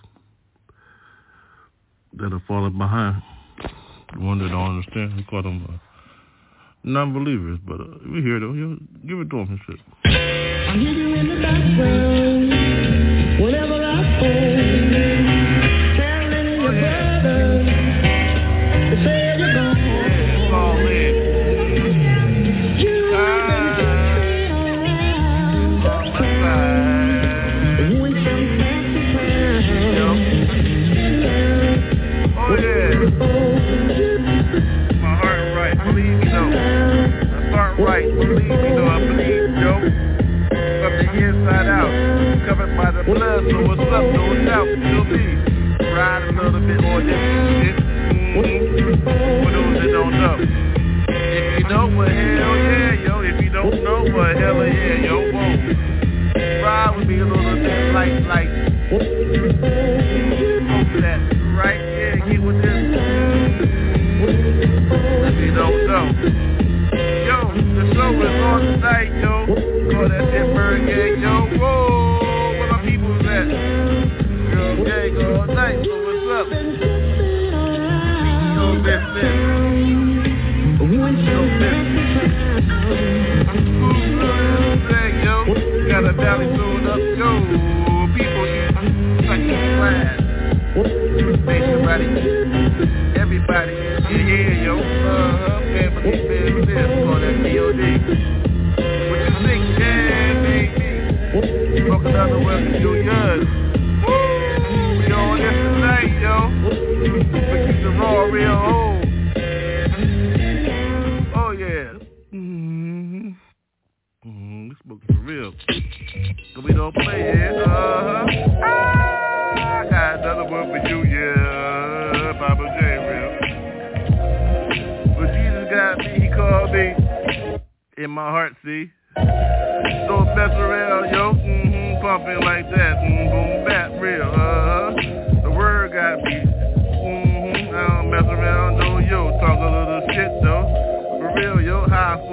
that 2.18 2.34
are 2.34 2.43
falling 2.45 2.78
behind. 2.78 3.24
The 4.14 4.20
one 4.20 4.39
that 4.39 4.49
don't 4.49 4.78
understand, 4.78 5.16
we 5.16 5.24
call 5.24 5.43
them 5.43 5.66
uh, 5.70 5.78
non-believers, 6.84 7.59
but 7.66 7.80
uh, 7.80 7.86
we 8.14 8.22
here 8.22 8.39
though. 8.41 8.51
You 8.53 8.80
give 9.07 9.20
it 9.20 9.30
to 9.30 9.38
them 9.38 9.47
and 9.49 9.59
shit. 9.66 9.80
I 10.05 10.78
hear 10.78 10.91
you 10.91 11.16
in 11.16 11.30
the 11.30 11.36
background 11.41 12.53
I 13.86 14.20
phone. 14.20 15.12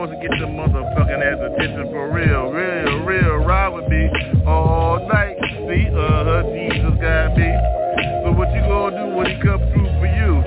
Supposed 0.00 0.16
to 0.16 0.28
get 0.28 0.32
the 0.40 0.46
motherfucking 0.46 1.20
ass 1.20 1.36
attention 1.52 1.92
for 1.92 2.08
real, 2.10 2.48
real, 2.48 3.04
real, 3.04 3.36
ride 3.44 3.68
with 3.68 3.86
me 3.88 4.08
all 4.46 4.96
night, 5.12 5.36
see, 5.68 5.88
uh-huh, 5.92 6.42
Jesus 6.56 6.96
got 7.04 7.36
me. 7.36 7.52
So 8.24 8.32
what 8.32 8.48
you 8.54 8.64
gonna 8.64 8.96
do 8.96 9.12
when 9.14 9.26
he 9.28 9.36
come 9.44 9.60
through 9.60 9.92
for 10.00 10.08
you? 10.08 10.40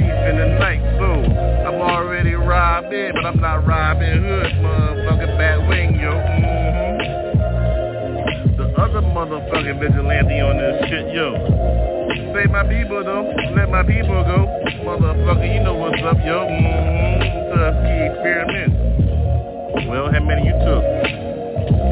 Deep 0.00 0.08
in 0.08 0.32
the 0.32 0.56
night, 0.56 0.80
so 0.96 1.12
I'm 1.12 1.76
already 1.76 2.32
robbing, 2.32 3.12
but 3.12 3.26
I'm 3.26 3.40
not 3.40 3.66
robbing 3.66 4.16
Hood, 4.16 4.52
motherfucking 4.64 5.36
bat 5.36 5.60
wing, 5.68 6.00
yo, 6.00 6.12
mm-hmm. 6.16 6.96
The 8.56 8.64
other 8.80 9.02
motherfucking 9.02 9.78
vigilante 9.78 10.40
on 10.40 10.56
this 10.56 10.88
shit, 10.88 11.12
yo. 11.12 11.36
Say 12.32 12.46
my 12.48 12.62
people 12.64 13.04
though, 13.04 13.28
let 13.54 13.68
my 13.68 13.82
people 13.82 14.24
go. 14.24 14.48
Motherfucker, 14.88 15.54
you 15.54 15.62
know 15.62 15.74
what's 15.74 16.00
up, 16.02 16.16
yo. 16.24 16.46
Mm-hmm. 16.48 17.19
Well, 19.90 20.06
how 20.12 20.20
many 20.22 20.46
you 20.46 20.52
took? 20.52 20.84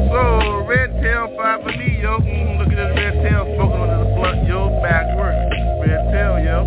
So, 0.07 0.63
red 0.65 0.89
tail 1.01 1.35
five 1.35 1.61
for 1.63 1.75
me, 1.75 1.99
yo. 2.01 2.19
Mm-hmm. 2.19 2.59
Look 2.59 2.71
at 2.71 2.77
this 2.79 2.95
red 2.95 3.13
tail 3.27 3.43
smoking 3.57 3.81
under 3.81 4.05
the 4.05 4.15
blunt, 4.15 4.47
yo. 4.47 4.69
Backward. 4.81 5.35
Red 5.83 6.07
tail, 6.07 6.39
yo. 6.39 6.63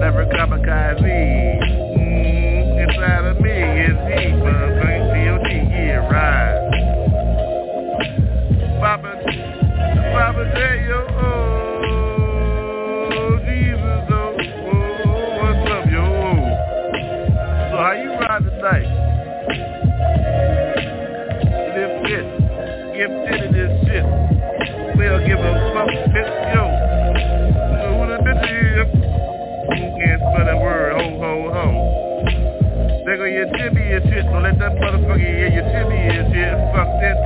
Never 0.00 0.26
kamikaze. 0.26 1.47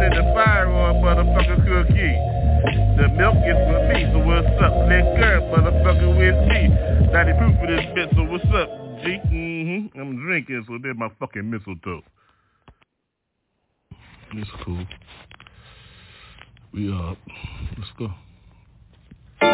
Fuck 0.02 0.14
the 0.14 0.22
fire 0.34 0.66
or 0.66 0.94
motherfucker 0.94 1.62
cookie. 1.62 2.16
The 2.96 3.08
milk 3.16 3.36
is 3.46 3.54
with 3.70 3.84
me, 3.94 4.10
so 4.12 4.18
what's 4.26 4.46
up? 4.60 4.74
Liquor, 4.88 5.40
motherfucker 5.54 6.10
with 6.18 6.38
me. 6.48 6.68
90 7.12 7.38
proof 7.38 7.54
for 7.60 7.66
this 7.68 7.86
bitch, 7.94 8.10
so 8.16 8.22
what's 8.24 8.44
up, 8.46 8.68
G? 9.04 9.20
Mm-hmm. 9.32 10.00
I'm 10.00 10.16
drinking, 10.26 10.64
so 10.66 10.78
there's 10.82 10.96
my 10.96 11.08
fucking 11.20 11.48
mistletoe. 11.48 12.02
It's 14.34 14.50
cool. 14.64 14.86
We 16.74 16.92
up. 16.92 17.18
Let's 17.78 17.90
go. 17.98 18.08
This 19.40 19.48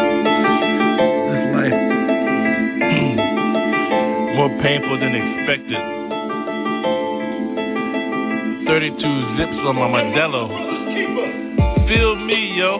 life 1.53 1.99
more 4.35 4.49
painful 4.63 4.97
than 4.99 5.13
expected. 5.15 5.98
32 8.69 8.93
zips 9.35 9.57
on 9.65 9.75
my 9.77 9.87
Modelo. 9.89 10.45
Feel 11.87 12.15
me, 12.17 12.55
yo. 12.55 12.77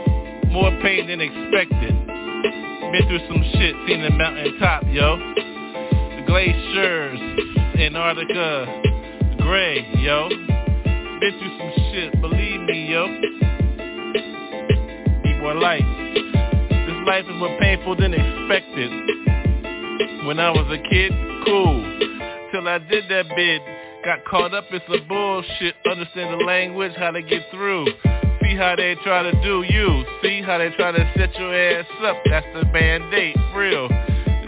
More 0.52 0.70
pain 0.84 1.08
than 1.08 1.20
expected. 1.20 1.98
Been 2.92 3.08
through 3.08 3.26
some 3.28 3.44
shit, 3.54 3.74
seen 3.88 4.04
the 4.04 4.12
mountaintop, 4.12 4.84
yo. 4.86 5.18
The 5.18 6.24
glaciers, 6.28 7.20
Antarctica, 7.80 8.68
gray, 9.40 9.84
yo. 9.98 10.30
Been 10.30 11.34
through 11.40 11.58
some 11.58 11.74
shit, 11.92 12.22
believe 12.22 12.62
me, 12.62 12.92
yo. 12.92 13.08
Need 15.24 15.42
more 15.42 15.56
light. 15.56 15.82
This 16.70 17.08
life 17.08 17.26
is 17.26 17.36
more 17.36 17.58
painful 17.60 17.96
than 17.96 18.14
expected. 18.14 18.92
When 20.28 20.40
I 20.40 20.52
was 20.52 20.68
a 20.70 20.78
kid, 20.88 21.12
cool. 21.48 21.82
Till 22.52 22.68
I 22.68 22.78
did 22.78 23.06
that 23.10 23.26
bid. 23.36 23.79
Got 24.10 24.26
caught 24.26 24.56
up 24.56 24.64
in 24.72 24.82
some 24.90 25.08
bullshit. 25.08 25.76
Understand 25.86 26.34
the 26.34 26.44
language, 26.44 26.94
how 26.98 27.12
to 27.12 27.22
get 27.22 27.44
through. 27.52 27.86
See 28.42 28.56
how 28.56 28.74
they 28.76 28.96
try 29.04 29.22
to 29.22 29.32
do 29.44 29.62
you. 29.62 30.04
See 30.24 30.42
how 30.42 30.58
they 30.58 30.72
try 30.72 30.92
to 30.92 31.14
set 31.16 31.32
your 31.36 31.54
ass 31.54 31.86
up. 32.02 32.18
That's 32.26 32.48
the 32.56 32.66
band-aid, 32.74 33.36
real. 33.56 33.88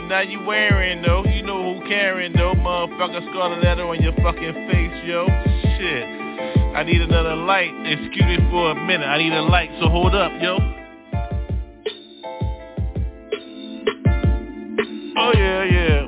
Now 0.09 0.21
you 0.21 0.43
wearing 0.47 1.03
though, 1.03 1.23
you 1.25 1.43
know 1.43 1.75
who 1.77 1.87
caring 1.87 2.33
though. 2.33 2.55
Motherfucker 2.55 3.21
scarlet 3.29 3.63
letter 3.63 3.85
on 3.85 4.01
your 4.01 4.13
fucking 4.23 4.67
face, 4.71 5.03
yo. 5.05 5.27
Shit. 5.27 6.05
I 6.75 6.81
need 6.83 7.01
another 7.01 7.35
light. 7.35 7.71
Excuse 7.85 8.25
me 8.25 8.37
for 8.49 8.71
a 8.71 8.75
minute. 8.87 9.05
I 9.05 9.19
need 9.19 9.31
a 9.31 9.43
light, 9.43 9.69
so 9.79 9.89
hold 9.89 10.15
up, 10.15 10.31
yo. 10.41 10.57
Oh 15.17 15.33
yeah, 15.35 15.63
yeah. 15.65 16.00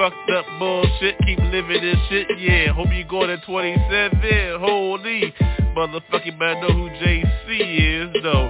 Fucked 0.00 0.30
up 0.30 0.46
bullshit, 0.58 1.18
keep 1.26 1.38
living 1.52 1.82
this 1.82 1.98
shit, 2.08 2.26
yeah. 2.38 2.72
Hope 2.72 2.88
you 2.90 3.04
go 3.04 3.26
to 3.26 3.36
27, 3.36 4.58
holy. 4.58 5.34
Motherfucking 5.76 6.38
man 6.38 6.58
know 6.62 6.72
who 6.72 6.88
JC 7.04 8.08
is, 8.08 8.22
though. 8.22 8.48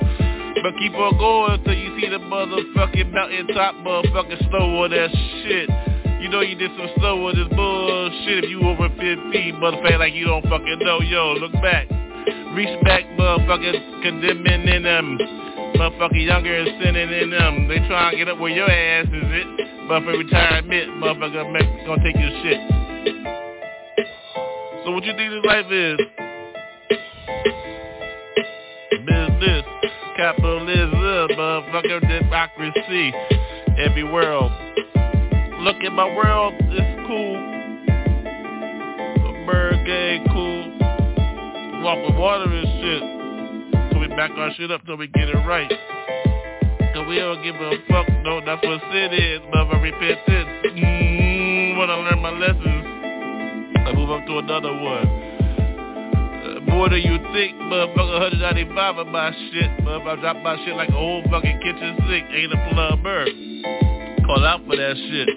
But 0.63 0.79
keep 0.79 0.95
on 0.95 1.19
going 1.19 1.65
till 1.65 1.75
you 1.75 2.01
see 2.01 2.09
the 2.09 2.19
motherfucking 2.19 3.11
mountaintop 3.11 3.75
motherfucking 3.85 4.49
slow 4.49 4.85
on 4.85 4.91
that 4.91 5.11
shit. 5.11 6.23
You 6.23 6.29
know 6.29 6.41
you 6.41 6.55
did 6.55 6.71
some 6.79 6.89
slow 6.99 7.27
on 7.27 7.35
this 7.35 7.49
bullshit 7.49 8.45
if 8.45 8.51
you 8.51 8.61
over 8.61 8.89
50, 8.89 9.03
motherfucker, 9.59 9.99
like 9.99 10.15
you 10.15 10.27
don't 10.27 10.45
fucking 10.45 10.79
know. 10.79 11.01
Yo, 11.01 11.33
look 11.33 11.53
back. 11.55 11.89
Reach 12.55 12.81
back, 12.85 13.03
motherfucker, 13.19 14.03
condemning 14.05 14.69
in 14.69 14.85
them. 14.85 15.50
Motherfucker 15.81 16.27
younger 16.27 16.55
and 16.55 16.69
sinning 16.79 17.09
in 17.11 17.31
them. 17.31 17.67
They 17.67 17.79
try 17.89 18.11
and 18.11 18.19
get 18.19 18.29
up 18.29 18.39
where 18.39 18.53
your 18.53 18.71
ass 18.71 19.07
is 19.07 19.13
it. 19.15 19.47
Motherfucker 19.89 20.19
retirement, 20.19 20.91
motherfucker 21.01 21.51
make, 21.51 21.87
gonna 21.87 22.05
take 22.05 22.17
your 22.17 22.29
shit. 22.43 22.61
So 24.85 24.91
what 24.91 25.05
you 25.05 25.15
think 25.17 25.33
this 25.33 25.43
life 25.47 25.65
is? 25.73 25.99
Business, 29.07 29.65
capitalism, 30.19 31.31
motherfucker, 31.39 32.01
democracy. 32.07 33.15
Every 33.79 34.05
world. 34.05 34.53
Look 35.61 35.77
at 35.83 35.93
my 35.93 36.15
world, 36.15 36.53
it's 36.61 37.09
cool. 37.09 37.47
Game, 39.87 40.27
cool. 40.29 40.79
Walk 41.83 42.07
with 42.07 42.17
water 42.19 42.53
and 42.53 42.69
shit. 42.83 43.20
We 44.11 44.17
back 44.17 44.33
our 44.33 44.51
shit 44.55 44.73
up 44.73 44.85
till 44.87 44.97
we 44.97 45.07
get 45.07 45.29
it 45.29 45.37
right. 45.47 45.71
Cause 45.71 47.07
we 47.07 47.21
don't 47.21 47.41
give 47.45 47.55
a 47.55 47.71
fuck, 47.89 48.09
no, 48.25 48.41
that's 48.45 48.61
what 48.67 48.81
sin 48.91 49.13
is, 49.13 49.41
mother 49.55 49.79
repentance. 49.79 50.67
Mmm, 50.67 51.79
wanna 51.79 51.97
learn 51.97 52.19
my 52.19 52.31
lessons. 52.31 53.87
I 53.87 53.93
move 53.95 54.11
up 54.11 54.27
to 54.27 54.39
another 54.39 54.73
one 54.73 55.07
uh, 55.07 56.61
more 56.75 56.89
than 56.89 57.03
you 57.03 57.19
think, 57.33 57.55
motherfucker. 57.71 58.35
195 58.35 58.99
of 58.99 59.07
my 59.07 59.31
shit, 59.31 59.71
motherfucker. 59.87 60.19
I 60.19 60.21
drop 60.21 60.37
my 60.43 60.57
shit 60.65 60.75
like 60.75 60.89
a 60.89 60.93
whole 60.93 61.23
fucking 61.31 61.61
kitchen 61.61 61.97
sink. 62.09 62.27
Ain't 62.35 62.53
a 62.53 62.69
plumber. 62.75 63.27
Call 64.27 64.45
out 64.45 64.67
for 64.67 64.75
that 64.75 64.97
shit. 64.97 65.29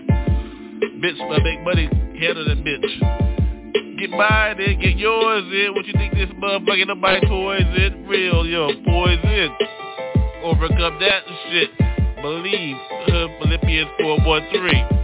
Bitch, 1.00 1.22
I 1.22 1.44
make 1.44 1.62
money, 1.62 1.86
handle 2.20 2.46
the 2.46 2.56
bitch. 2.56 3.33
Get 4.04 4.10
mine 4.10 4.60
in, 4.60 4.82
get 4.82 4.98
yours 4.98 5.46
in. 5.46 5.74
What 5.74 5.86
you 5.86 5.94
think 5.94 6.14
this 6.14 6.28
motherfucker 6.32 6.88
nobody 6.88 7.26
toys 7.26 7.64
in? 7.78 8.06
Real, 8.06 8.46
yo, 8.46 8.68
poison. 8.84 9.56
Overcome 10.44 11.00
that 11.00 11.24
shit. 11.50 11.70
Believe. 12.22 12.76
Philippians 13.08 13.90
4.13 14.02 15.00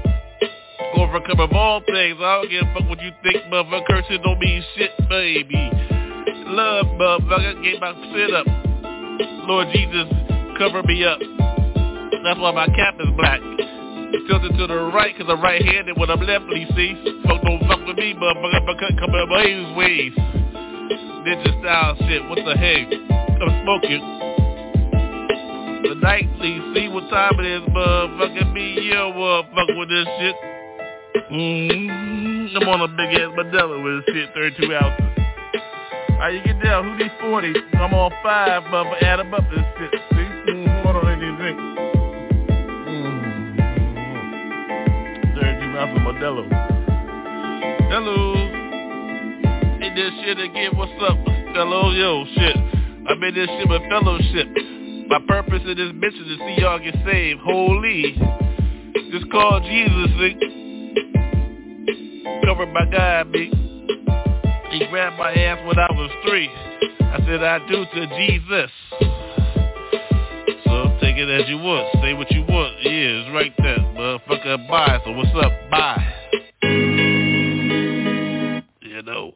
overcome 0.97 1.39
of 1.39 1.53
all 1.53 1.79
things. 1.79 2.17
I 2.19 2.41
don't 2.41 2.49
give 2.49 2.67
a 2.67 2.73
fuck 2.73 2.89
what 2.89 3.01
you 3.01 3.11
think, 3.23 3.45
motherfucker. 3.45 3.85
Cursing 3.87 4.21
don't 4.21 4.37
mean 4.37 4.63
shit, 4.75 4.91
baby 5.07 5.71
love, 6.49 6.85
motherfucker. 6.99 7.63
Get 7.63 7.79
my 7.79 7.93
sit 8.13 8.33
up. 8.33 8.45
Lord 9.47 9.67
Jesus, 9.73 10.07
cover 10.57 10.83
me 10.83 11.05
up. 11.05 11.19
That's 11.19 12.39
why 12.39 12.51
my 12.51 12.67
cap 12.67 12.95
is 12.99 13.07
black. 13.15 13.39
Tilted 14.09 14.57
to 14.57 14.67
the 14.67 14.89
right, 14.93 15.15
cause 15.17 15.27
I'm 15.29 15.41
right-handed 15.41 15.97
when 15.97 16.09
I'm 16.09 16.19
leftly, 16.19 16.65
see? 16.75 17.21
Fuck 17.27 17.41
don't 17.43 17.61
fuck 17.67 17.85
with 17.85 17.97
me, 17.97 18.15
motherfucker. 18.15 18.69
I 18.69 18.73
cut 18.79 18.97
come 18.99 19.13
in 19.13 19.29
my 19.29 19.77
ways. 19.77 20.13
Ninja 21.25 21.59
style 21.61 21.95
shit, 22.07 22.27
what 22.27 22.39
the 22.43 22.57
heck? 22.57 22.87
I'm 22.89 23.63
smoking. 23.63 24.01
The 25.83 25.95
nightly, 26.01 26.59
see 26.73 26.73
see 26.73 26.87
what 26.87 27.09
time 27.09 27.39
it 27.39 27.45
is, 27.45 27.61
motherfucker. 27.69 28.53
Me, 28.53 28.89
yo, 28.89 29.43
fuck 29.53 29.67
with 29.77 29.89
this 29.89 30.07
shit. 30.19 30.35
Mm-hmm. 31.31 32.57
I'm 32.57 32.67
on 32.67 32.81
a 32.81 32.87
big 32.87 33.13
ass 33.13 33.29
Modelo 33.37 33.83
with 33.83 34.05
this 34.07 34.15
shit, 34.15 34.29
32 34.33 34.73
ounces. 34.75 35.05
How 36.19 36.27
you 36.27 36.43
get 36.43 36.61
down? 36.63 36.83
Who 36.83 36.97
these 36.97 37.11
40? 37.21 37.53
I'm 37.75 37.93
on 37.93 38.11
five, 38.23 38.63
but 38.71 39.03
add 39.03 39.19
them 39.19 39.33
up 39.33 39.43
this 39.51 39.63
shit. 39.77 40.01
See? 40.11 40.51
Mm, 40.51 40.83
hold 40.83 40.95
on, 40.97 41.05
I 41.05 41.15
need 41.15 41.33
a 41.33 41.37
drink. 41.37 41.78
32 45.79 45.85
ounces 45.85 45.99
Modelo. 46.03 46.43
Hello. 47.89 48.33
Hey, 49.79 49.95
this 49.95 50.11
shit 50.23 50.39
again. 50.39 50.75
What's 50.75 50.91
up? 51.01 51.17
Hello, 51.53 51.91
yo, 51.91 52.25
shit. 52.35 52.57
I 53.07 53.15
made 53.15 53.35
this 53.35 53.47
shit 53.47 53.69
with 53.69 53.81
fellowship. 53.89 54.47
My 55.07 55.19
purpose 55.27 55.61
in 55.65 55.75
this 55.77 55.91
bitch 55.93 56.19
is 56.19 56.27
to 56.27 56.37
see 56.37 56.61
y'all 56.61 56.79
get 56.79 56.95
saved. 57.05 57.39
Holy. 57.41 58.17
Just 59.11 59.31
call 59.31 59.59
Jesus, 59.61 60.11
see? 60.19 60.35
Covered 62.45 62.73
by 62.73 62.85
God, 62.91 63.31
B. 63.31 63.49
He 64.71 64.85
grabbed 64.87 65.17
my 65.17 65.33
ass 65.33 65.65
when 65.65 65.79
I 65.79 65.91
was 65.91 66.11
three. 66.27 66.49
I 67.01 67.19
said 67.25 67.43
I 67.43 67.59
do 67.67 67.85
to 67.85 68.07
Jesus. 68.17 68.71
Take 71.19 71.27
it 71.27 71.41
as 71.41 71.49
you 71.49 71.57
want. 71.57 71.93
Say 72.01 72.13
what 72.13 72.31
you 72.31 72.43
want. 72.47 72.81
Yeah, 72.81 72.91
it's 72.91 73.33
right 73.33 73.53
there. 73.57 73.77
Motherfucker, 73.77 74.69
bye. 74.69 75.01
So 75.03 75.11
what's 75.11 75.29
up? 75.35 75.51
Bye. 75.69 76.01
You 78.79 79.01
know. 79.03 79.33